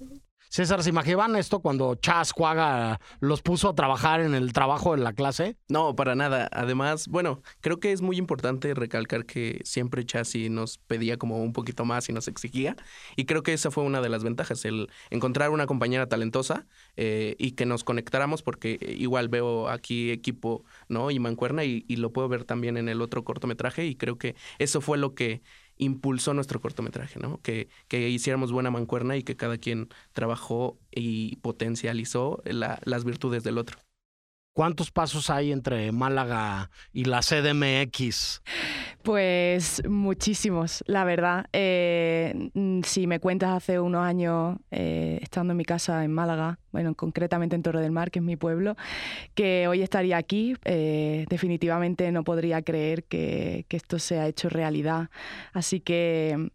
César, 0.55 0.85
¿se 0.85 0.91
imaginaban 0.91 1.35
esto 1.35 1.59
cuando 1.59 1.97
Chas 1.97 2.33
Cuaga 2.33 3.01
los 3.19 3.43
puso 3.43 3.71
a 3.71 3.75
trabajar 3.75 4.21
en 4.21 4.37
el 4.37 4.53
trabajo 4.53 4.95
en 4.95 5.03
la 5.03 5.13
clase? 5.13 5.57
No, 5.69 5.97
para 5.97 6.15
nada. 6.15 6.49
Además, 6.53 7.09
bueno, 7.09 7.43
creo 7.61 7.81
que 7.81 7.91
es 7.91 8.03
muy 8.03 8.19
importante 8.19 8.73
recalcar 8.73 9.27
que 9.27 9.61
siempre 9.65 10.07
Chasi 10.07 10.51
nos 10.51 10.79
pedía 10.79 11.17
como 11.17 11.43
un 11.43 11.53
poquito 11.53 11.85
más 11.85 12.09
y 12.09 12.13
nos 12.13 12.29
exigía. 12.29 12.77
Y 13.17 13.25
creo 13.25 13.43
que 13.43 13.53
esa 13.53 13.73
fue 13.73 13.83
una 13.83 14.01
de 14.01 14.09
las 14.09 14.23
ventajas, 14.23 14.65
el 14.65 14.89
encontrar 15.11 15.51
una 15.51 15.67
compañera 15.67 16.09
talentosa 16.09 16.69
eh, 16.97 17.35
y 17.37 17.57
que 17.57 17.67
nos 17.67 17.83
conectáramos, 17.83 18.45
porque 18.45 18.79
igual 18.97 19.29
veo 19.29 19.69
aquí 19.69 20.13
equipo, 20.13 20.63
¿no? 20.87 21.11
Y 21.11 21.19
mancuerna 21.19 21.65
y 21.65 21.97
lo 21.97 22.13
puedo 22.13 22.29
ver 22.29 22.45
también 22.45 22.77
en 22.77 22.89
el 22.89 23.03
otro 23.03 23.25
cortometraje 23.25 23.87
y 23.87 23.97
creo 23.97 24.19
que 24.19 24.37
eso 24.61 24.81
fue 24.81 24.99
lo 24.99 25.17
que 25.17 25.43
impulsó 25.79 26.35
nuestro 26.35 26.61
cortometraje, 26.61 27.19
¿no? 27.19 27.41
Que, 27.43 27.69
que 27.89 28.09
hiciéramos 28.09 28.53
buena 28.53 28.71
mancuerna 28.71 29.17
y 29.17 29.23
que 29.23 29.37
cada 29.37 29.59
quien 29.59 29.89
trabajó 30.13 30.79
y 30.91 31.37
potencializó 31.37 32.43
las 32.45 33.05
virtudes 33.05 33.45
del 33.45 33.59
otro. 33.59 33.79
¿Cuántos 34.55 34.93
pasos 34.93 35.31
hay 35.31 35.51
entre 35.51 35.91
Málaga 35.91 36.71
y 36.93 37.07
la 37.07 37.23
CDMX? 37.23 38.41
Pues 39.03 39.83
muchísimos, 39.89 40.85
la 40.87 41.03
verdad. 41.03 41.47
Eh, 41.53 42.51
si 42.85 43.09
me 43.09 43.19
cuentas 43.19 43.51
hace 43.51 43.81
unos 43.81 44.05
años, 44.05 44.57
eh, 44.71 45.19
estando 45.21 45.55
en 45.55 45.57
mi 45.57 45.65
casa 45.65 46.05
en 46.05 46.13
Málaga, 46.13 46.61
bueno, 46.71 46.95
concretamente 46.95 47.57
en 47.57 47.65
Torre 47.65 47.83
del 47.83 47.91
Mar, 47.91 48.13
que 48.13 48.21
es 48.21 48.25
mi 48.25 48.37
pueblo, 48.37 48.77
que 49.35 49.67
hoy 49.67 49.83
estaría 49.83 50.19
aquí, 50.19 50.55
eh, 50.65 51.27
definitivamente 51.29 52.13
no 52.13 52.23
podría 52.23 52.63
creer 52.63 53.03
que, 53.03 53.67
que 53.67 53.77
esto 53.77 53.99
se 53.99 54.21
ha 54.21 54.29
hecho 54.29 54.49
realidad. 54.51 55.11
Así 55.53 55.81
que 55.81 56.53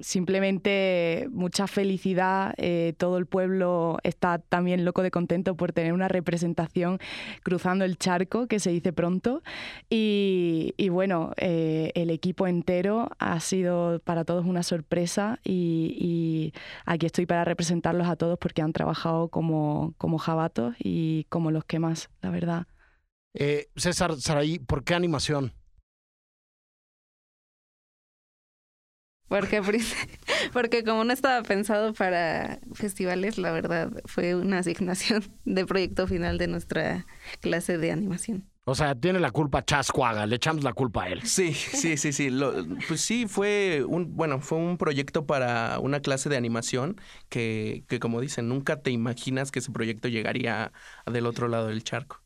simplemente 0.00 1.28
mucha 1.30 1.66
felicidad. 1.66 2.54
Eh, 2.56 2.94
todo 2.96 3.18
el 3.18 3.26
pueblo 3.26 3.98
está 4.02 4.38
también 4.38 4.84
loco 4.84 5.02
de 5.02 5.10
contento 5.10 5.56
por 5.56 5.72
tener 5.72 5.92
una 5.92 6.08
representación 6.08 6.98
cruzando 7.42 7.84
el 7.84 7.98
charco, 7.98 8.46
que 8.46 8.60
se 8.60 8.70
dice 8.70 8.92
pronto. 8.92 9.42
Y, 9.88 10.88
bueno, 10.90 11.32
eh, 11.36 11.92
el 11.94 12.10
equipo 12.10 12.46
entero 12.46 13.10
ha 13.18 13.40
sido 13.40 14.00
para 14.04 14.24
todos 14.24 14.46
una 14.46 14.62
sorpresa 14.62 15.38
y, 15.44 16.52
aquí 16.84 17.06
estoy 17.06 17.26
para 17.26 17.44
representarlos 17.44 18.08
a 18.08 18.16
todos 18.16 18.38
porque 18.38 18.62
han 18.62 18.72
trabajado 18.72 19.28
como, 19.28 19.94
como 19.98 20.18
jabatos 20.18 20.74
y 20.78 21.24
como 21.28 21.50
los 21.50 21.64
que 21.64 21.78
más, 21.78 22.10
la 22.22 22.30
verdad. 22.30 22.66
Eh, 23.34 23.68
César 23.76 24.16
Saraí, 24.16 24.58
¿por 24.58 24.84
qué 24.84 24.94
animación? 24.94 25.52
Porque, 29.30 29.62
porque 30.52 30.82
como 30.82 31.04
no 31.04 31.12
estaba 31.12 31.40
pensado 31.44 31.94
para 31.94 32.58
festivales, 32.74 33.38
la 33.38 33.52
verdad 33.52 33.92
fue 34.04 34.34
una 34.34 34.58
asignación 34.58 35.22
de 35.44 35.64
proyecto 35.64 36.08
final 36.08 36.36
de 36.36 36.48
nuestra 36.48 37.06
clase 37.40 37.78
de 37.78 37.92
animación. 37.92 38.50
O 38.64 38.74
sea, 38.74 38.96
tiene 38.96 39.20
la 39.20 39.30
culpa 39.30 39.64
Chascuaga, 39.64 40.26
le 40.26 40.34
echamos 40.34 40.64
la 40.64 40.72
culpa 40.72 41.04
a 41.04 41.08
él. 41.10 41.22
Sí, 41.22 41.54
sí, 41.54 41.96
sí, 41.96 42.12
sí. 42.12 42.28
pues 42.88 43.00
sí, 43.00 43.26
fue 43.28 43.84
un, 43.86 44.16
bueno, 44.16 44.40
fue 44.40 44.58
un 44.58 44.76
proyecto 44.78 45.26
para 45.26 45.78
una 45.78 46.00
clase 46.00 46.28
de 46.28 46.36
animación 46.36 47.00
que, 47.28 47.84
que, 47.88 48.00
como 48.00 48.20
dicen, 48.20 48.48
nunca 48.48 48.82
te 48.82 48.90
imaginas 48.90 49.52
que 49.52 49.60
ese 49.60 49.70
proyecto 49.70 50.08
llegaría 50.08 50.72
del 51.06 51.26
otro 51.26 51.46
lado 51.46 51.68
del 51.68 51.84
charco. 51.84 52.20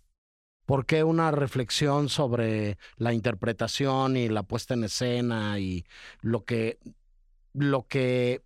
¿Por 0.67 0.87
qué 0.87 1.05
una 1.05 1.31
reflexión 1.31 2.09
sobre 2.09 2.79
la 2.97 3.13
interpretación 3.13 4.17
y 4.17 4.29
la 4.29 4.43
puesta 4.43 4.75
en 4.75 4.85
escena 4.85 5.59
y 5.59 5.85
lo 6.21 6.45
que, 6.45 6.79
lo 7.53 7.87
que 7.87 8.43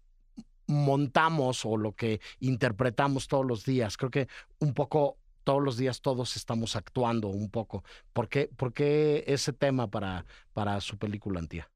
montamos 0.66 1.64
o 1.64 1.76
lo 1.76 1.92
que 1.92 2.20
interpretamos 2.40 3.28
todos 3.28 3.46
los 3.46 3.64
días? 3.64 3.96
Creo 3.96 4.10
que 4.10 4.28
un 4.58 4.74
poco 4.74 5.16
todos 5.44 5.62
los 5.62 5.78
días 5.78 6.02
todos 6.02 6.36
estamos 6.36 6.76
actuando 6.76 7.28
un 7.28 7.48
poco. 7.48 7.82
¿Por 8.12 8.28
qué, 8.28 8.50
por 8.54 8.74
qué 8.74 9.24
ese 9.26 9.52
tema 9.52 9.90
para, 9.90 10.26
para 10.52 10.78
su 10.80 10.98
película 10.98 11.38
Antía? 11.38 11.70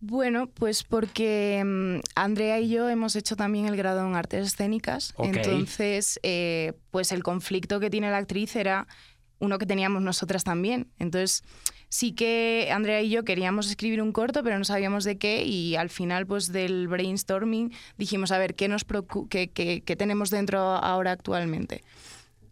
Bueno, 0.00 0.48
pues 0.48 0.84
porque 0.84 1.62
mm, 1.64 2.00
Andrea 2.14 2.60
y 2.60 2.68
yo 2.68 2.88
hemos 2.88 3.16
hecho 3.16 3.36
también 3.36 3.66
el 3.66 3.76
grado 3.76 4.06
en 4.06 4.14
artes 4.14 4.46
escénicas. 4.46 5.12
Entonces, 5.18 6.20
eh, 6.22 6.74
pues 6.90 7.10
el 7.10 7.22
conflicto 7.22 7.80
que 7.80 7.90
tiene 7.90 8.10
la 8.10 8.18
actriz 8.18 8.54
era 8.54 8.86
uno 9.38 9.58
que 9.58 9.66
teníamos 9.66 10.02
nosotras 10.02 10.44
también. 10.44 10.88
Entonces, 10.98 11.42
sí 11.88 12.12
que 12.12 12.70
Andrea 12.72 13.02
y 13.02 13.10
yo 13.10 13.24
queríamos 13.24 13.68
escribir 13.68 14.02
un 14.02 14.12
corto, 14.12 14.42
pero 14.42 14.58
no 14.58 14.64
sabíamos 14.64 15.04
de 15.04 15.18
qué 15.18 15.44
y 15.44 15.76
al 15.76 15.90
final 15.90 16.26
pues 16.26 16.52
del 16.52 16.88
brainstorming 16.88 17.72
dijimos, 17.96 18.32
a 18.32 18.38
ver, 18.38 18.54
¿qué, 18.54 18.68
nos 18.68 18.84
qué, 19.30 19.50
qué 19.50 19.96
tenemos 19.96 20.30
dentro 20.30 20.60
ahora 20.60 21.12
actualmente? 21.12 21.82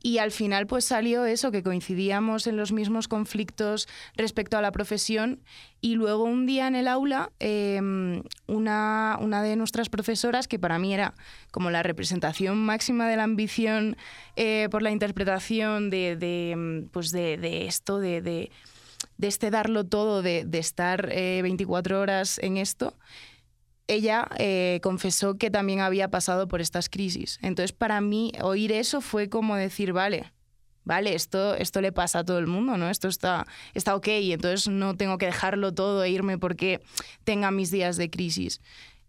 Y 0.07 0.19
al 0.19 0.31
final 0.31 0.69
pues 0.69 0.85
salió 0.85 1.25
eso, 1.25 1.51
que 1.51 1.65
coincidíamos 1.65 2.47
en 2.47 2.57
los 2.57 2.71
mismos 2.71 3.09
conflictos 3.09 3.89
respecto 4.17 4.57
a 4.57 4.63
la 4.63 4.71
profesión. 4.71 5.41
Y 5.81 5.97
luego 5.97 6.23
un 6.23 6.47
día 6.47 6.69
en 6.69 6.77
el 6.77 6.87
aula, 6.87 7.33
em, 7.41 8.23
una, 8.47 9.19
una, 9.21 9.43
de 9.43 9.57
nuestras 9.57 9.89
profesoras, 9.89 10.47
que 10.47 10.61
para 10.61 10.79
mí 10.79 10.95
era 10.95 11.13
como 11.51 11.73
la 11.73 11.83
representación 11.83 12.57
máxima 12.57 13.09
de 13.09 13.17
la 13.17 13.25
ambición 13.25 13.97
eh, 14.37 14.69
por 14.71 14.81
la 14.81 14.93
interpretación 14.93 15.91
de, 15.91 16.15
de 16.15 16.53
em, 16.53 16.89
pues 16.91 17.11
de, 17.11 17.37
de 17.37 17.67
esto, 17.67 17.99
de, 17.99 18.53
este 19.21 19.51
darlo 19.51 19.83
todo, 19.83 20.23
de, 20.23 20.47
estar 20.53 21.09
24 21.09 21.97
eh, 21.97 21.99
horas 21.99 22.39
en 22.39 22.59
esto, 22.59 22.95
ella 23.89 24.29
eh, 24.39 24.81
confesó 24.83 25.37
que 25.37 25.51
también 25.51 25.81
había 25.81 26.11
pasado 26.11 26.49
por 26.49 26.61
estas 26.61 26.89
crisis. 26.89 27.39
Entonces, 27.43 27.73
para 27.73 28.01
mí, 28.01 28.33
oír 28.43 28.73
eso 28.73 29.01
fue 29.01 29.29
como 29.29 29.57
decir, 29.57 29.93
vale, 29.93 30.33
vale, 30.85 31.15
esto, 31.15 31.55
esto 31.55 31.81
le 31.81 31.93
pasa 31.93 32.21
a 32.21 32.25
todo 32.25 32.39
el 32.39 32.47
mundo, 32.47 32.77
¿no? 32.77 32.89
Esto 32.91 33.09
está, 33.09 33.47
está 33.75 33.95
ok, 33.95 34.09
entonces 34.09 34.69
no 34.69 34.97
tengo 34.97 35.19
que 35.19 35.27
dejarlo 35.27 35.73
todo 35.73 36.03
e 36.03 36.11
irme 36.11 36.39
porque 36.39 36.81
tenga 37.25 37.51
mis 37.51 37.71
días 37.71 37.97
de 37.97 38.11
crisis. 38.11 38.61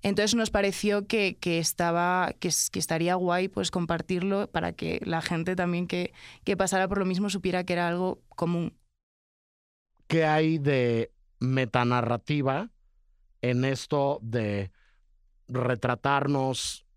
Entonces 0.04 0.36
nos 0.36 0.52
pareció 0.52 1.08
que, 1.08 1.38
que 1.40 1.58
estaba, 1.58 2.34
que, 2.40 2.50
que, 2.72 2.80
estaría 2.80 3.16
guay 3.16 3.48
pues 3.48 3.72
compartirlo 3.72 4.48
para 4.48 4.72
que 4.72 5.02
la 5.04 5.22
gente 5.22 5.56
también 5.56 5.88
que, 5.88 6.14
que 6.44 6.56
pasara 6.56 6.88
por 6.88 7.00
lo 7.00 7.06
mismo 7.06 7.30
supiera 7.30 7.64
que 7.64 7.74
era 7.74 7.88
algo 7.88 8.22
común. 8.30 8.74
¿Qué 10.08 10.24
hay 10.24 10.60
de 10.60 11.12
metanarrativa 11.40 12.70
en 13.42 13.66
esto 13.66 14.20
de 14.22 14.72
retratarnos 15.48 16.88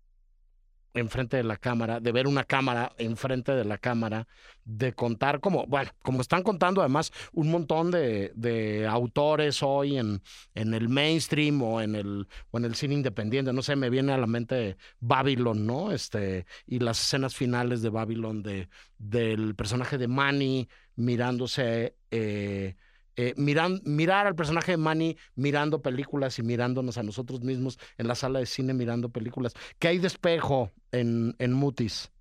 enfrente 0.93 1.37
de 1.37 1.43
la 1.43 1.57
cámara, 1.57 1.99
de 1.99 2.11
ver 2.11 2.27
una 2.27 2.43
cámara 2.43 2.91
enfrente 2.97 3.53
de 3.53 3.65
la 3.65 3.77
cámara, 3.77 4.27
de 4.65 4.93
contar 4.93 5.39
como, 5.39 5.65
bueno, 5.65 5.91
como 6.01 6.21
están 6.21 6.43
contando 6.43 6.81
además 6.81 7.11
un 7.33 7.49
montón 7.49 7.91
de, 7.91 8.31
de 8.35 8.87
autores 8.87 9.63
hoy 9.63 9.97
en, 9.97 10.21
en, 10.53 10.73
el 10.73 10.89
mainstream 10.89 11.61
o 11.61 11.81
en 11.81 11.95
el, 11.95 12.27
o 12.51 12.57
en 12.57 12.65
el 12.65 12.75
cine 12.75 12.95
independiente, 12.95 13.53
no 13.53 13.61
sé, 13.61 13.75
me 13.75 13.89
viene 13.89 14.11
a 14.11 14.17
la 14.17 14.27
mente 14.27 14.77
Babylon, 14.99 15.65
¿no? 15.65 15.91
Este, 15.91 16.45
y 16.65 16.79
las 16.79 17.01
escenas 17.01 17.35
finales 17.35 17.81
de 17.81 17.89
Babylon 17.89 18.43
de, 18.43 18.69
del 18.97 19.55
personaje 19.55 19.97
de 19.97 20.07
Manny 20.07 20.67
mirándose 20.95 21.95
eh, 22.11 22.75
eh, 23.21 23.35
mirar 23.37 24.25
al 24.25 24.33
personaje 24.33 24.71
de 24.71 24.77
Manny 24.77 25.15
mirando 25.35 25.83
películas 25.83 26.39
y 26.39 26.43
mirándonos 26.43 26.97
a 26.97 27.03
nosotros 27.03 27.41
mismos 27.41 27.77
en 27.99 28.07
la 28.07 28.15
sala 28.15 28.39
de 28.39 28.47
cine 28.47 28.73
mirando 28.73 29.09
películas. 29.09 29.53
¿Qué 29.77 29.89
hay 29.89 29.99
de 29.99 30.07
espejo 30.07 30.71
en, 30.91 31.35
en 31.37 31.53
Mutis? 31.53 32.11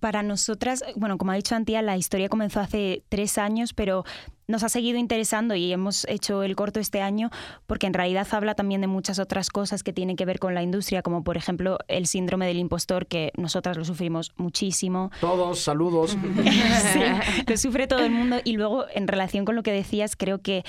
Para 0.00 0.22
nosotras, 0.22 0.82
bueno, 0.96 1.18
como 1.18 1.32
ha 1.32 1.36
dicho 1.36 1.54
Antía, 1.54 1.82
la 1.82 1.96
historia 1.96 2.28
comenzó 2.28 2.60
hace 2.60 3.04
tres 3.08 3.38
años, 3.38 3.74
pero 3.74 4.04
nos 4.50 4.64
ha 4.64 4.68
seguido 4.68 4.98
interesando 4.98 5.54
y 5.54 5.72
hemos 5.72 6.04
hecho 6.08 6.42
el 6.42 6.56
corto 6.56 6.80
este 6.80 7.00
año 7.00 7.30
porque 7.66 7.86
en 7.86 7.94
realidad 7.94 8.26
habla 8.32 8.54
también 8.54 8.80
de 8.80 8.88
muchas 8.88 9.18
otras 9.18 9.48
cosas 9.48 9.82
que 9.82 9.92
tienen 9.92 10.16
que 10.16 10.24
ver 10.24 10.38
con 10.38 10.54
la 10.54 10.62
industria, 10.62 11.02
como 11.02 11.22
por 11.22 11.36
ejemplo 11.36 11.78
el 11.88 12.06
síndrome 12.06 12.46
del 12.46 12.58
impostor, 12.58 13.06
que 13.06 13.32
nosotras 13.36 13.76
lo 13.76 13.84
sufrimos 13.84 14.32
muchísimo. 14.36 15.10
Todos, 15.20 15.60
saludos. 15.60 16.16
sí, 16.92 17.00
lo 17.46 17.56
sufre 17.56 17.86
todo 17.86 18.00
el 18.00 18.10
mundo. 18.10 18.38
Y 18.44 18.54
luego, 18.54 18.86
en 18.92 19.06
relación 19.06 19.44
con 19.44 19.54
lo 19.54 19.62
que 19.62 19.72
decías, 19.72 20.16
creo 20.16 20.42
que 20.42 20.64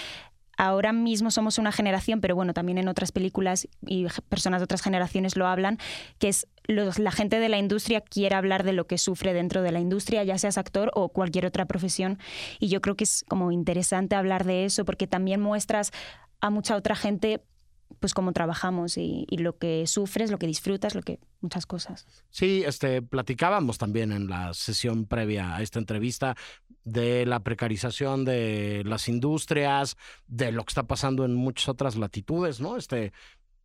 ahora 0.62 0.94
mismo 0.94 1.32
somos 1.32 1.58
una 1.58 1.72
generación, 1.72 2.22
pero 2.22 2.36
bueno, 2.36 2.54
también 2.54 2.78
en 2.78 2.88
otras 2.88 3.12
películas 3.12 3.68
y 3.84 4.06
personas 4.30 4.60
de 4.60 4.66
otras 4.66 4.84
generaciones 4.84 5.36
lo 5.36 5.48
hablan, 5.48 5.80
que 6.20 6.30
es 6.30 6.48
la 6.68 7.12
gente 7.12 7.40
de 7.40 7.50
la 7.50 7.58
industria 7.58 8.00
quiere 8.00 8.36
hablar 8.36 8.64
de 8.64 8.74
lo 8.74 8.86
que 8.86 9.00
sufre 9.00 9.34
dentro 9.34 9.64
de 9.64 9.72
la 9.72 9.80
industria, 9.80 10.24
ya 10.24 10.38
seas 10.38 10.60
actor 10.60 10.92
o 10.94 11.10
cualquier 11.10 11.48
otra 11.48 11.66
profesión. 11.66 12.20
Y 12.60 12.68
yo 12.68 12.80
creo 12.80 12.96
que 12.96 13.06
es 13.06 13.26
como 13.28 13.52
interesante 13.52 14.16
hablar 14.16 14.44
de 14.44 14.66
eso 14.66 14.86
porque 14.86 15.08
también 15.08 15.42
muestras 15.42 15.92
a 16.42 16.52
mucha 16.52 16.76
otra 16.76 16.96
gente 16.96 17.42
pues 18.02 18.16
cómo 18.16 18.34
trabajamos 18.34 18.98
y, 18.98 19.28
lo 19.30 19.58
que 19.58 19.86
sufres, 19.86 20.32
lo 20.32 20.40
que 20.40 20.48
disfrutas, 20.48 20.96
lo 20.96 21.04
que 21.04 21.20
muchas 21.40 21.68
cosas. 21.68 22.08
Sí, 22.32 22.64
este 22.66 23.04
platicábamos 23.04 23.78
también 23.78 24.12
en 24.12 24.28
la 24.28 24.56
sesión 24.56 25.06
previa 25.06 25.56
a 25.56 25.62
esta 25.62 25.78
entrevista 25.78 26.36
de 26.84 27.28
la 27.28 27.42
precarización 27.42 28.26
de 28.26 28.82
las 28.86 29.08
industrias, 29.08 29.98
de 30.28 30.52
lo 30.52 30.64
que 30.64 30.72
está 30.72 30.84
pasando 30.84 31.26
en 31.26 31.36
muchas 31.36 31.70
otras 31.70 31.96
latitudes, 31.96 32.60
¿no? 32.60 32.76
Este 32.76 33.14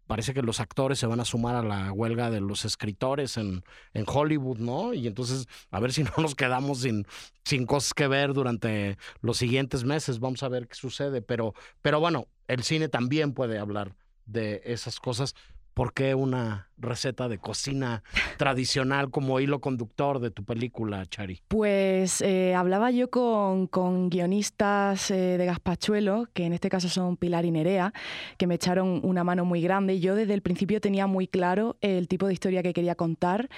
parece 0.07 0.35
que 0.35 0.43
los 0.43 0.61
actores 0.61 0.99
se 0.99 1.07
van 1.07 1.21
a 1.21 1.25
sumar 1.25 1.57
a 1.57 1.63
la 1.63 1.91
huelga 1.91 2.31
de 2.31 2.41
los 2.41 2.67
escritores 2.67 3.39
en, 3.39 3.65
en 3.95 4.05
Hollywood, 4.07 4.59
¿no? 4.59 4.93
Y 4.93 5.07
entonces, 5.07 5.49
a 5.71 5.81
ver 5.81 5.95
si 5.95 6.03
no 6.05 6.13
nos 6.19 6.35
quedamos 6.35 6.81
sin, 6.81 7.07
sin 7.43 7.65
cosas 7.65 7.95
que 7.95 8.07
ver 8.07 8.35
durante 8.35 8.99
los 9.23 9.39
siguientes 9.39 9.85
meses. 9.85 10.21
Vamos 10.21 10.43
a 10.43 10.49
ver 10.49 10.69
qué 10.69 10.75
sucede. 10.75 11.23
Pero, 11.23 11.55
pero 11.81 12.01
bueno, 12.01 12.29
el 12.49 12.63
cine 12.63 12.89
también 12.89 13.33
puede 13.33 13.59
hablar 13.59 13.97
de 14.27 14.63
esas 14.65 14.99
cosas. 15.01 15.35
¿Por 15.77 15.93
qué 15.93 16.15
una 16.15 16.71
receta 16.79 17.29
de 17.29 17.37
cocina 17.37 18.03
tradicional 18.39 19.11
como 19.11 19.41
hilo 19.41 19.61
conductor 19.61 20.21
de 20.21 20.31
tu 20.31 20.43
película, 20.43 21.05
Chari? 21.05 21.43
Pues 21.49 22.23
eh, 22.23 22.55
hablaba 22.55 22.91
yo 22.91 23.11
con, 23.11 23.67
con 23.67 24.09
guionistas 24.09 25.11
eh, 25.11 25.37
de 25.37 25.45
Gaspachuelo, 25.45 26.29
que 26.33 26.47
en 26.47 26.55
este 26.55 26.71
caso 26.71 26.89
son 26.89 27.19
Pilar 27.19 27.45
y 27.45 27.51
Nerea, 27.51 27.93
que 28.39 28.47
me 28.47 28.55
echaron 28.55 29.01
una 29.03 29.23
mano 29.23 29.45
muy 29.45 29.61
grande. 29.61 29.97
Y 29.97 30.01
yo 30.01 30.15
desde 30.15 30.33
el 30.33 30.41
principio 30.41 30.81
tenía 30.81 31.07
muy 31.07 31.29
claro 31.29 31.77
el 31.83 32.09
tipo 32.09 32.27
de 32.27 32.33
historia 32.33 32.63
que 32.63 32.73
quería 32.73 32.95
contar. 32.95 33.51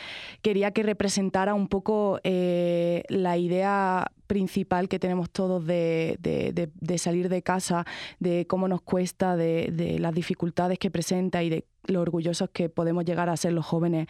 Quería 0.43 0.73
que 0.73 0.83
representara 0.83 1.55
un 1.55 1.69
poco 1.69 2.19
eh, 2.25 3.05
la 3.11 3.39
idea 3.39 4.11
principal 4.29 4.89
que 4.89 5.01
tenemos 5.01 5.31
todos 5.31 5.67
de, 5.67 6.19
de, 6.21 6.99
salir 6.99 7.29
de 7.29 7.43
casa, 7.43 7.85
de 8.21 8.47
cómo 8.47 8.69
nos 8.69 8.83
cuesta, 8.83 9.37
de, 9.37 9.97
las 9.99 10.15
dificultades 10.15 10.79
que 10.79 10.91
presenta 10.91 11.43
y 11.43 11.49
de 11.49 11.65
lo 11.89 12.01
orgullosos 12.01 12.51
que 12.51 12.69
podemos 12.69 13.05
llegar 13.05 13.29
a 13.29 13.37
ser 13.37 13.53
los 13.53 13.67
jóvenes 13.67 14.07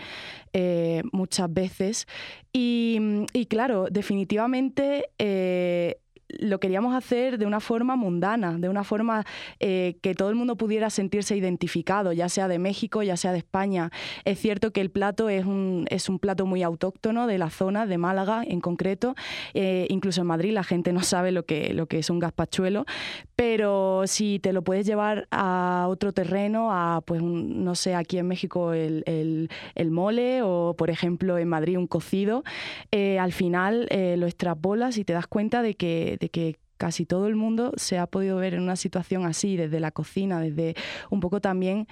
eh, 0.53 1.03
muchas 1.13 1.53
veces. 1.53 2.07
Y, 2.53 3.47
claro, 3.49 3.87
definitivamente 3.91 5.11
eh, 5.19 6.01
lo 6.29 6.61
queríamos 6.61 6.95
hacer 6.95 7.39
de 7.39 7.47
una 7.47 7.61
forma 7.61 7.97
mundana, 7.97 8.59
de 8.59 8.69
una 8.69 8.85
forma 8.85 9.25
eh, 9.61 9.97
que 10.03 10.15
todo 10.15 10.29
el 10.29 10.35
mundo 10.35 10.57
pudiera 10.57 10.91
sentirse 10.91 11.37
identificado, 11.37 12.13
ya 12.13 12.29
sea 12.29 12.49
de 12.49 12.59
México, 12.59 13.03
ya 13.03 13.17
sea 13.17 13.33
de 13.33 13.39
España. 13.39 13.91
Es 14.25 14.39
cierto 14.39 14.73
que 14.73 14.81
el 14.81 14.91
plato 14.91 15.29
es 15.29 15.47
un, 15.47 15.87
es 15.91 16.09
un 16.09 16.19
plato 16.19 16.45
muy 16.45 16.63
autóctono 16.63 17.27
de 17.27 17.39
la 17.39 17.51
zona, 17.51 17.87
de 17.87 17.99
Málaga 17.99 18.43
en 18.47 18.61
concreto. 18.61 19.15
Eh, 19.55 19.87
incluso 19.89 20.21
en 20.21 20.27
Madrid 20.27 20.53
la 20.53 20.65
gente 20.65 20.93
no 20.93 21.03
sabe 21.03 21.33
lo 21.33 21.45
que, 21.45 21.73
lo 21.73 21.87
que 21.87 21.99
es 21.99 22.11
un 22.11 22.19
gazpachuelo, 22.19 22.85
pero 23.35 24.03
si 24.07 24.39
te 24.39 24.53
lo 24.53 24.63
puedes 24.63 24.87
llevar 24.87 25.29
a 25.31 25.87
otro 25.89 26.13
terreno, 26.13 26.69
a, 26.73 27.01
pues, 27.01 27.23
no 27.23 27.75
sé, 27.75 27.95
aquí 27.95 28.19
en 28.19 28.29
México 28.29 28.73
el, 28.73 29.49
mole 29.91 30.43
o, 30.43 30.75
por 30.77 30.91
ejemplo, 30.91 31.39
en 31.39 31.49
Madrid 31.49 31.79
un 31.79 31.87
cocido, 31.87 32.45
eh, 32.91 33.19
al 33.19 33.33
final 33.33 33.89
lo 33.91 34.27
extrapolas 34.27 34.99
y 34.99 35.05
te 35.05 35.13
das 35.13 35.27
cuenta 35.27 35.63
de 35.63 35.75
que 35.75 36.18
de 36.19 36.29
que 36.29 36.59
casi 36.79 37.05
todo 37.05 37.27
el 37.27 37.37
mundo 37.37 37.73
se 37.77 37.99
ha 37.99 38.07
podido 38.07 38.37
ver 38.37 38.55
en 38.55 38.63
una 38.63 38.77
situación 38.77 39.27
así, 39.27 39.57
desde 39.57 39.81
la 39.81 39.91
cocina, 39.91 40.41
desde 40.41 40.77
un 41.11 41.21
poco 41.21 41.41
también 41.41 41.89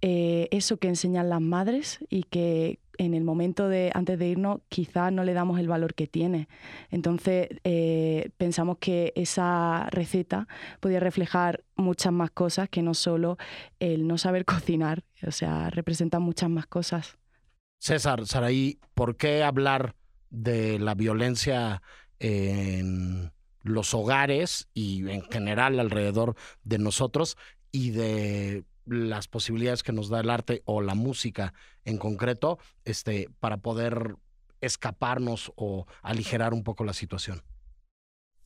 eh, 0.00 0.48
eso 0.50 0.78
que 0.78 0.88
enseñan 0.88 1.28
las 1.28 1.42
madres 1.42 1.98
y 2.08 2.24
que 2.24 2.80
en 2.98 3.14
el 3.14 3.22
momento 3.22 3.68
de 3.68 3.90
antes 3.94 4.18
de 4.18 4.28
irnos 4.28 4.60
quizás 4.68 5.12
no 5.12 5.24
le 5.24 5.32
damos 5.32 5.58
el 5.60 5.68
valor 5.68 5.94
que 5.94 6.06
tiene. 6.06 6.48
Entonces 6.90 7.48
eh, 7.64 8.30
pensamos 8.36 8.78
que 8.78 9.12
esa 9.14 9.88
receta 9.90 10.48
podía 10.80 11.00
reflejar 11.00 11.62
muchas 11.76 12.12
más 12.12 12.30
cosas 12.30 12.68
que 12.68 12.82
no 12.82 12.94
solo 12.94 13.38
el 13.78 14.06
no 14.06 14.18
saber 14.18 14.44
cocinar, 14.46 15.04
o 15.26 15.30
sea, 15.30 15.70
representa 15.70 16.18
muchas 16.18 16.50
más 16.50 16.66
cosas. 16.66 17.18
César, 17.78 18.26
Saraí, 18.26 18.78
¿por 18.94 19.16
qué 19.16 19.42
hablar 19.42 19.94
de 20.28 20.78
la 20.78 20.94
violencia 20.94 21.82
en 22.18 23.32
los 23.62 23.94
hogares 23.94 24.68
y 24.74 25.08
en 25.10 25.22
general 25.22 25.78
alrededor 25.80 26.36
de 26.64 26.78
nosotros 26.78 27.36
y 27.72 27.90
de 27.90 28.64
las 28.86 29.28
posibilidades 29.28 29.82
que 29.82 29.92
nos 29.92 30.08
da 30.08 30.20
el 30.20 30.30
arte 30.30 30.62
o 30.64 30.80
la 30.80 30.94
música 30.94 31.54
en 31.84 31.98
concreto 31.98 32.58
este, 32.84 33.28
para 33.38 33.58
poder 33.58 34.16
escaparnos 34.60 35.52
o 35.56 35.86
aligerar 36.02 36.52
un 36.52 36.64
poco 36.64 36.84
la 36.84 36.92
situación. 36.92 37.42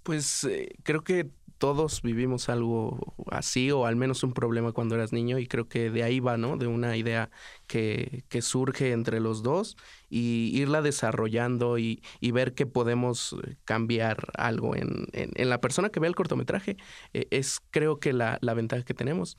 Pues 0.04 0.44
eh, 0.44 0.76
creo 0.84 1.02
que 1.04 1.30
todos 1.58 2.02
vivimos 2.02 2.48
algo 2.50 3.14
así 3.30 3.70
o 3.70 3.86
al 3.86 3.96
menos 3.96 4.22
un 4.22 4.34
problema 4.34 4.72
cuando 4.72 4.94
eras 4.96 5.12
niño 5.14 5.38
y 5.38 5.46
creo 5.46 5.68
que 5.68 5.90
de 5.90 6.02
ahí 6.04 6.20
va, 6.20 6.36
¿no? 6.36 6.58
De 6.58 6.66
una 6.66 6.96
idea 6.96 7.30
que, 7.66 8.24
que 8.28 8.42
surge 8.42 8.92
entre 8.92 9.20
los 9.20 9.42
dos 9.42 9.76
y 10.10 10.50
irla 10.54 10.82
desarrollando 10.82 11.78
y, 11.78 12.02
y 12.20 12.32
ver 12.32 12.54
que 12.54 12.66
podemos 12.66 13.36
cambiar 13.64 14.26
algo 14.36 14.76
en, 14.76 15.06
en, 15.12 15.48
la 15.50 15.60
persona 15.62 15.90
que 15.90 16.00
ve 16.00 16.08
el 16.08 16.14
cortometraje. 16.16 16.76
Eh, 17.14 17.26
es 17.30 17.60
creo 17.70 17.98
que 17.98 18.12
la, 18.12 18.38
la 18.42 18.54
ventaja 18.54 18.84
que 18.84 18.94
tenemos. 18.94 19.38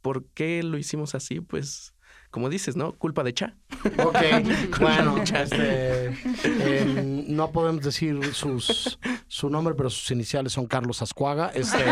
¿Por 0.00 0.26
qué 0.30 0.62
lo 0.62 0.78
hicimos 0.78 1.14
así? 1.14 1.40
Pues 1.40 1.94
como 2.30 2.48
dices, 2.48 2.76
¿no? 2.76 2.92
Culpa 2.92 3.22
de 3.24 3.34
Cha. 3.34 3.56
Ok, 4.04 4.16
bueno, 4.80 5.22
este, 5.22 6.06
em, 6.44 7.24
no 7.28 7.50
podemos 7.50 7.82
decir 7.82 8.34
sus, 8.34 8.98
su 9.26 9.50
nombre, 9.50 9.74
pero 9.74 9.90
sus 9.90 10.10
iniciales 10.10 10.52
son 10.52 10.66
Carlos 10.66 11.02
Ascuaga. 11.02 11.50
Este, 11.54 11.84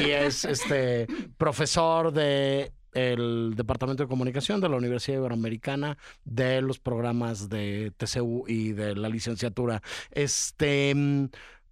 y 0.00 0.10
es 0.10 0.44
este 0.44 1.06
profesor 1.36 2.12
de 2.12 2.72
el 2.92 3.52
Departamento 3.54 4.02
de 4.02 4.08
Comunicación 4.08 4.60
de 4.60 4.70
la 4.70 4.76
Universidad 4.76 5.18
Iberoamericana 5.18 5.98
de 6.24 6.62
los 6.62 6.78
programas 6.78 7.50
de 7.50 7.92
TCU 7.96 8.44
y 8.48 8.72
de 8.72 8.96
la 8.96 9.08
licenciatura. 9.10 9.82
Este, 10.10 10.94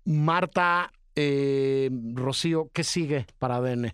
Marta, 0.05 0.93
eh, 1.17 1.91
Rocío, 2.15 2.69
¿qué 2.75 2.85
sigue 2.85 3.27
para 3.39 3.57
ADN? 3.57 3.93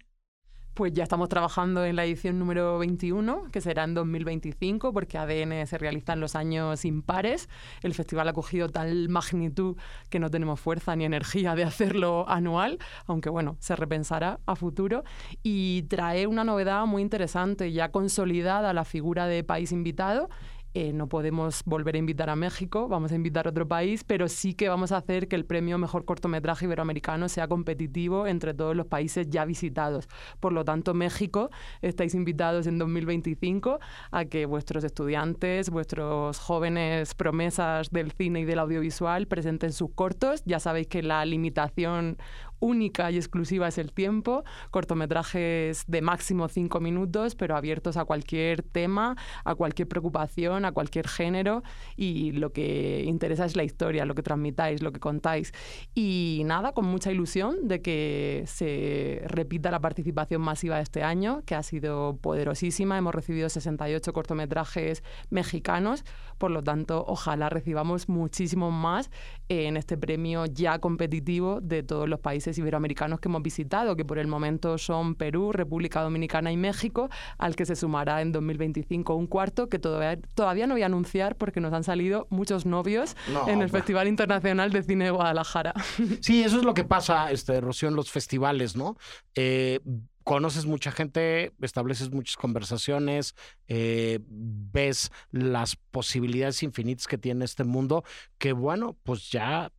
Pues 0.80 0.94
ya 0.94 1.02
estamos 1.02 1.28
trabajando 1.28 1.84
en 1.84 1.94
la 1.94 2.06
edición 2.06 2.38
número 2.38 2.78
21, 2.78 3.50
que 3.52 3.60
será 3.60 3.84
en 3.84 3.92
2025, 3.92 4.94
porque 4.94 5.18
ADN 5.18 5.66
se 5.66 5.76
realiza 5.76 6.14
en 6.14 6.20
los 6.20 6.34
años 6.34 6.86
impares. 6.86 7.50
El 7.82 7.92
festival 7.92 8.28
ha 8.28 8.32
cogido 8.32 8.70
tal 8.70 9.10
magnitud 9.10 9.76
que 10.08 10.18
no 10.18 10.30
tenemos 10.30 10.58
fuerza 10.58 10.96
ni 10.96 11.04
energía 11.04 11.54
de 11.54 11.64
hacerlo 11.64 12.26
anual, 12.30 12.78
aunque 13.04 13.28
bueno, 13.28 13.58
se 13.60 13.76
repensará 13.76 14.40
a 14.46 14.56
futuro. 14.56 15.04
Y 15.42 15.82
trae 15.82 16.26
una 16.26 16.44
novedad 16.44 16.86
muy 16.86 17.02
interesante, 17.02 17.70
ya 17.72 17.90
consolidada 17.90 18.72
la 18.72 18.86
figura 18.86 19.26
de 19.26 19.44
país 19.44 19.72
invitado 19.72 20.30
eh, 20.72 20.92
no 20.92 21.08
podemos 21.08 21.62
volver 21.64 21.96
a 21.96 21.98
invitar 21.98 22.30
a 22.30 22.36
México, 22.36 22.86
vamos 22.86 23.10
a 23.10 23.16
invitar 23.16 23.46
a 23.46 23.50
otro 23.50 23.66
país, 23.66 24.04
pero 24.04 24.28
sí 24.28 24.54
que 24.54 24.68
vamos 24.68 24.92
a 24.92 24.98
hacer 24.98 25.26
que 25.26 25.34
el 25.34 25.44
premio 25.44 25.78
Mejor 25.78 26.04
Cortometraje 26.04 26.66
Iberoamericano 26.66 27.28
sea 27.28 27.48
competitivo 27.48 28.28
entre 28.28 28.54
todos 28.54 28.76
los 28.76 28.86
países 28.86 29.28
ya 29.30 29.44
visitados. 29.44 30.08
Por 30.38 30.52
lo 30.52 30.64
tanto, 30.64 30.94
México, 30.94 31.50
estáis 31.82 32.14
invitados 32.14 32.68
en 32.68 32.78
2025 32.78 33.80
a 34.12 34.24
que 34.26 34.46
vuestros 34.46 34.84
estudiantes, 34.84 35.70
vuestros 35.70 36.38
jóvenes 36.38 37.14
promesas 37.14 37.90
del 37.90 38.12
cine 38.12 38.40
y 38.40 38.44
del 38.44 38.60
audiovisual 38.60 39.26
presenten 39.26 39.72
sus 39.72 39.90
cortos. 39.92 40.42
Ya 40.44 40.60
sabéis 40.60 40.86
que 40.86 41.02
la 41.02 41.24
limitación 41.24 42.16
única 42.60 43.10
y 43.10 43.16
exclusiva 43.16 43.68
es 43.68 43.78
el 43.78 43.92
tiempo, 43.92 44.44
cortometrajes 44.70 45.84
de 45.86 46.02
máximo 46.02 46.48
cinco 46.48 46.80
minutos, 46.80 47.34
pero 47.34 47.56
abiertos 47.56 47.96
a 47.96 48.04
cualquier 48.04 48.62
tema, 48.62 49.16
a 49.44 49.54
cualquier 49.54 49.88
preocupación, 49.88 50.64
a 50.64 50.72
cualquier 50.72 51.08
género 51.08 51.62
y 51.96 52.32
lo 52.32 52.52
que 52.52 53.02
interesa 53.06 53.44
es 53.44 53.56
la 53.56 53.64
historia, 53.64 54.04
lo 54.04 54.14
que 54.14 54.22
transmitáis, 54.22 54.82
lo 54.82 54.92
que 54.92 55.00
contáis. 55.00 55.52
Y 55.94 56.42
nada, 56.44 56.72
con 56.72 56.84
mucha 56.84 57.10
ilusión 57.10 57.66
de 57.66 57.82
que 57.82 58.44
se 58.46 59.22
repita 59.26 59.70
la 59.70 59.80
participación 59.80 60.42
masiva 60.42 60.76
de 60.76 60.82
este 60.82 61.02
año, 61.02 61.42
que 61.46 61.54
ha 61.54 61.62
sido 61.62 62.18
poderosísima. 62.18 62.98
Hemos 62.98 63.14
recibido 63.14 63.48
68 63.48 64.12
cortometrajes 64.12 65.02
mexicanos, 65.30 66.04
por 66.40 66.50
lo 66.50 66.64
tanto, 66.64 67.04
ojalá 67.06 67.50
recibamos 67.50 68.08
muchísimos 68.08 68.72
más 68.72 69.10
en 69.50 69.76
este 69.76 69.98
premio 69.98 70.46
ya 70.46 70.78
competitivo 70.78 71.60
de 71.60 71.82
todos 71.82 72.08
los 72.08 72.18
países 72.18 72.56
iberoamericanos 72.56 73.20
que 73.20 73.28
hemos 73.28 73.42
visitado, 73.42 73.94
que 73.94 74.06
por 74.06 74.18
el 74.18 74.26
momento 74.26 74.78
son 74.78 75.16
Perú, 75.16 75.52
República 75.52 76.00
Dominicana 76.00 76.50
y 76.50 76.56
México, 76.56 77.10
al 77.36 77.56
que 77.56 77.66
se 77.66 77.76
sumará 77.76 78.22
en 78.22 78.32
2025 78.32 79.14
un 79.14 79.26
cuarto 79.26 79.68
que 79.68 79.78
todavía, 79.78 80.18
todavía 80.34 80.66
no 80.66 80.72
voy 80.74 80.82
a 80.82 80.86
anunciar 80.86 81.36
porque 81.36 81.60
nos 81.60 81.74
han 81.74 81.84
salido 81.84 82.26
muchos 82.30 82.64
novios 82.64 83.16
en 83.46 83.60
el 83.60 83.68
Festival 83.68 84.08
Internacional 84.08 84.72
de 84.72 84.82
Cine 84.82 85.04
de 85.04 85.10
Guadalajara. 85.10 85.74
Sí, 86.22 86.42
eso 86.42 86.56
es 86.56 86.64
lo 86.64 86.72
que 86.72 86.84
pasa, 86.84 87.30
este, 87.30 87.60
Rocío, 87.60 87.90
en 87.90 87.96
los 87.96 88.10
festivales, 88.10 88.76
¿no? 88.76 88.96
Eh, 89.34 89.80
conoces 90.24 90.66
mucha 90.66 90.92
gente, 90.92 91.52
estableces 91.60 92.10
muchas 92.10 92.36
conversaciones, 92.36 93.34
eh, 93.68 94.20
ves 94.28 95.10
las 95.30 95.76
posibilidades 95.76 96.62
infinitas 96.62 97.06
que 97.06 97.18
tiene 97.18 97.44
este 97.44 97.64
mundo, 97.64 98.04
que 98.38 98.52
bueno, 98.52 98.96
pues 99.02 99.30
ya 99.30 99.72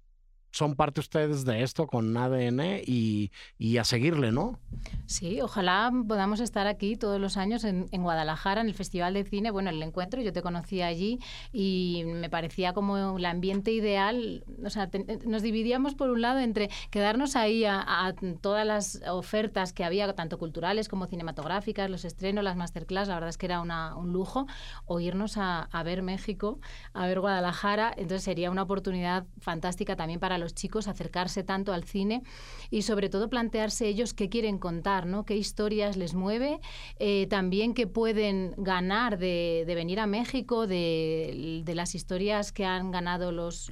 son 0.52 0.76
parte 0.76 1.00
ustedes 1.00 1.46
de 1.46 1.64
esto 1.64 1.88
con 1.88 2.16
ADN 2.16 2.82
y, 2.86 3.32
y, 3.58 3.78
a 3.78 3.84
seguirle, 3.86 4.32
¿no? 4.32 4.60
Sí, 5.06 5.42
ojalá 5.42 5.92
podamos 6.08 6.42
estar 6.42 6.68
aquí 6.68 6.98
todos 6.98 7.20
los 7.22 7.38
años 7.38 7.64
en, 7.64 7.88
en, 7.92 8.04
Guadalajara, 8.04 8.62
en 8.62 8.68
el 8.68 8.74
Festival 8.74 9.14
de 9.14 9.24
Cine, 9.24 9.52
bueno, 9.52 9.70
el 9.70 9.82
encuentro, 9.82 10.22
yo 10.22 10.34
te 10.34 10.42
conocí 10.42 10.82
allí 10.82 11.20
y 11.54 12.04
me 12.06 12.30
parecía 12.30 12.74
como 12.74 13.18
el 13.18 13.26
ambiente 13.26 13.72
ideal, 13.72 14.44
o 14.64 14.70
sea, 14.70 14.90
te, 14.90 15.20
nos 15.26 15.42
dividíamos 15.42 15.96
por 15.96 16.10
un 16.10 16.22
lado 16.22 16.40
entre 16.40 16.70
quedarnos 16.90 17.36
ahí 17.38 17.64
a, 17.64 17.82
a, 17.82 18.14
todas 18.42 18.66
las 18.68 19.02
ofertas 19.08 19.72
que 19.72 19.86
había, 19.86 20.12
tanto 20.14 20.38
culturales 20.38 20.90
como 20.90 21.08
cinematográficas, 21.08 21.90
los 21.90 22.04
estrenos, 22.04 22.44
las 22.44 22.58
masterclass, 22.58 23.08
la 23.08 23.16
verdad 23.16 23.30
es 23.30 23.38
que 23.38 23.46
era 23.46 23.62
una, 23.62 23.96
un 23.96 24.12
lujo, 24.12 24.48
o 24.86 25.00
irnos 25.00 25.38
a, 25.38 25.64
a 25.64 25.84
ver 25.84 26.02
México, 26.02 26.60
a 26.94 27.08
ver 27.08 27.22
Guadalajara, 27.22 27.94
entonces 27.96 28.24
sería 28.24 28.52
una 28.52 28.64
oportunidad 28.64 29.26
fantástica 29.40 29.96
también 29.96 30.20
para 30.20 30.41
los 30.42 30.54
chicos 30.54 30.90
acercarse 30.90 31.44
tanto 31.44 31.72
al 31.72 31.86
cine 31.86 32.24
y 32.70 32.82
sobre 32.82 33.08
todo 33.10 33.30
plantearse 33.30 33.88
ellos 33.88 34.14
qué 34.14 34.28
quieren 34.28 34.58
contar, 34.58 35.06
¿no? 35.06 35.24
qué 35.26 35.38
historias 35.38 35.96
les 35.96 36.14
mueve, 36.14 36.60
eh, 37.00 37.28
también 37.30 37.74
qué 37.74 37.88
pueden 37.88 38.54
ganar 38.58 39.18
de, 39.18 39.64
venir 39.68 40.00
a 40.02 40.08
México, 40.08 40.68
de, 40.68 41.64
las 41.74 41.96
historias 41.96 42.52
que 42.52 42.66
han 42.66 42.92
ganado 42.92 43.32
los, 43.32 43.72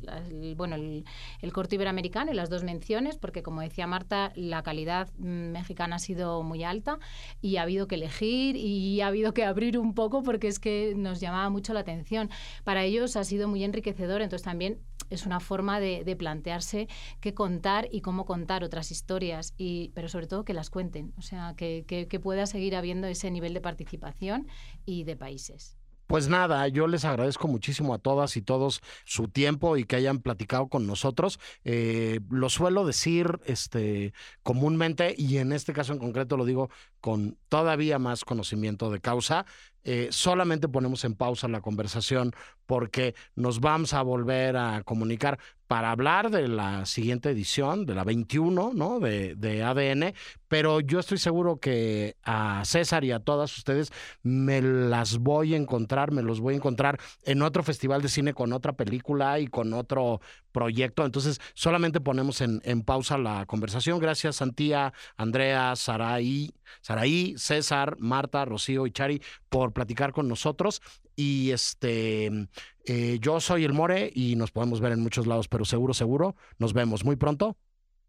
bueno, 0.55 0.75
el, 0.75 1.03
el, 1.41 1.51
corto 1.51 1.75
iberoamericano 1.75 2.31
y 2.31 2.35
las 2.35 2.49
dos 2.49 2.63
menciones, 2.63 3.17
porque 3.17 3.43
como 3.43 3.61
decía 3.61 3.87
Marta, 3.87 4.31
la 4.35 4.63
calidad 4.63 5.09
mexicana 5.17 5.97
ha 5.97 5.99
sido 5.99 6.41
muy 6.43 6.63
alta 6.63 6.99
y 7.41 7.57
ha 7.57 7.63
habido 7.63 7.87
que 7.87 7.95
elegir 7.95 8.55
y 8.55 9.01
ha 9.01 9.07
habido 9.07 9.33
que 9.33 9.43
abrir 9.43 9.77
un 9.77 9.93
poco 9.93 10.23
porque 10.23 10.47
es 10.47 10.59
que 10.59 10.93
nos 10.95 11.19
llamaba 11.19 11.49
mucho 11.49 11.73
la 11.73 11.81
atención. 11.81 12.29
Para 12.63 12.83
ellos 12.83 13.15
ha 13.15 13.23
sido 13.23 13.47
muy 13.47 13.63
enriquecedor, 13.63 14.21
entonces 14.21 14.45
también 14.45 14.79
es 15.09 15.25
una 15.25 15.39
forma 15.39 15.79
de, 15.79 16.15
plantearse 16.17 16.87
qué 17.21 17.33
contar 17.33 17.87
y 17.91 18.01
cómo 18.01 18.25
contar 18.25 18.63
otras 18.63 18.91
historias, 18.91 19.53
y, 19.57 19.91
pero 19.93 20.09
sobre 20.09 20.27
todo 20.27 20.43
que 20.43 20.53
las 20.53 20.69
cuenten, 20.69 21.13
o 21.17 21.21
sea, 21.21 21.53
que, 21.55 21.85
que, 21.87 22.07
que 22.07 22.19
pueda 22.19 22.45
seguir 22.45 22.75
habiendo 22.75 23.07
ese 23.07 23.31
nivel 23.31 23.53
de 23.53 23.61
participación 23.61 24.47
y 24.85 25.03
de 25.03 25.15
países. 25.15 25.79
Pues 26.09 26.27
nada, 26.27 26.67
yo 26.67 26.87
les 26.87 27.05
agradezco 27.05 27.47
muchísimo 27.47 27.93
a 27.93 27.99
todas 27.99 28.35
y 28.35 28.41
todos 28.41 28.81
su 29.05 29.27
tiempo 29.27 29.77
y 29.77 29.83
que 29.83 29.95
hayan 29.95 30.23
platicado 30.23 30.67
con 30.67 30.87
nosotros. 30.87 31.39
Eh, 31.63 32.19
lo 32.31 32.49
suelo 32.49 32.83
decir 32.83 33.39
este, 33.45 34.15
comúnmente 34.41 35.13
y 35.15 35.37
en 35.37 35.51
este 35.51 35.71
caso 35.71 35.93
en 35.93 35.99
concreto 35.99 36.35
lo 36.35 36.45
digo 36.45 36.71
con 36.99 37.37
todavía 37.47 37.99
más 37.99 38.25
conocimiento 38.25 38.89
de 38.89 39.01
causa. 39.01 39.45
Eh, 39.91 40.09
solamente 40.11 40.67
ponemos 40.67 41.03
en 41.03 41.15
pausa 41.15 41.47
la 41.47 41.61
conversación 41.61 42.31
porque 42.67 43.15
nos 43.33 43.59
vamos 43.59 43.95
a 43.95 44.03
volver 44.03 44.55
a 44.55 44.83
comunicar 44.83 45.39
para 45.65 45.89
hablar 45.89 46.29
de 46.29 46.47
la 46.47 46.85
siguiente 46.85 47.31
edición, 47.31 47.87
de 47.87 47.95
la 47.95 48.03
21, 48.03 48.73
¿no? 48.75 48.99
De, 48.99 49.33
de, 49.33 49.63
ADN, 49.63 50.13
pero 50.47 50.79
yo 50.79 50.99
estoy 50.99 51.17
seguro 51.17 51.59
que 51.59 52.17
a 52.23 52.63
César 52.65 53.03
y 53.03 53.11
a 53.11 53.19
todas 53.19 53.57
ustedes 53.57 53.91
me 54.21 54.61
las 54.61 55.17
voy 55.17 55.55
a 55.55 55.57
encontrar, 55.57 56.11
me 56.11 56.21
los 56.21 56.39
voy 56.39 56.53
a 56.53 56.57
encontrar 56.57 56.99
en 57.23 57.41
otro 57.41 57.63
festival 57.63 58.03
de 58.03 58.09
cine 58.09 58.35
con 58.35 58.53
otra 58.53 58.73
película 58.73 59.39
y 59.39 59.47
con 59.47 59.73
otro 59.73 60.21
proyecto. 60.51 61.03
Entonces, 61.03 61.39
solamente 61.55 61.99
ponemos 61.99 62.41
en, 62.41 62.61
en 62.63 62.83
pausa 62.83 63.17
la 63.17 63.47
conversación. 63.47 63.97
Gracias, 63.97 64.35
Santía, 64.35 64.93
Andrea, 65.17 65.75
Saraí, 65.75 66.51
Saraí, 66.81 67.35
César, 67.37 67.97
Marta, 67.99 68.45
Rocío 68.45 68.87
y 68.87 68.91
Chari 68.91 69.21
por 69.49 69.73
platicar 69.73 70.11
con 70.11 70.27
nosotros. 70.27 70.81
Y 71.15 71.51
este, 71.51 72.47
eh, 72.85 73.17
yo 73.19 73.39
soy 73.39 73.65
el 73.65 73.73
More 73.73 74.11
y 74.13 74.35
nos 74.35 74.51
podemos 74.51 74.79
ver 74.79 74.93
en 74.93 75.01
muchos 75.01 75.27
lados, 75.27 75.47
pero 75.47 75.65
seguro, 75.65 75.93
seguro, 75.93 76.35
nos 76.57 76.73
vemos 76.73 77.03
muy 77.03 77.17
pronto 77.17 77.57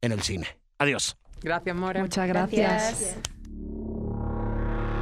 en 0.00 0.12
el 0.12 0.22
cine. 0.22 0.46
Adiós. 0.78 1.18
Gracias, 1.42 1.76
More. 1.76 2.00
Muchas 2.00 2.28
gracias. 2.28 2.60
gracias. 2.60 3.18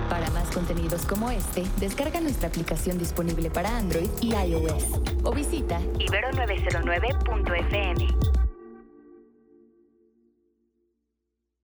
Para 0.09 0.31
más 0.31 0.51
contenidos 0.51 1.05
como 1.05 1.31
este, 1.31 1.65
descarga 1.79 2.21
nuestra 2.21 2.49
aplicación 2.49 2.99
disponible 2.99 3.51
para 3.51 3.77
Android 3.77 4.09
y 4.23 4.35
iOS 4.35 4.85
o 5.23 5.33
visita 5.33 5.79
ibero909.fm. 5.99 8.48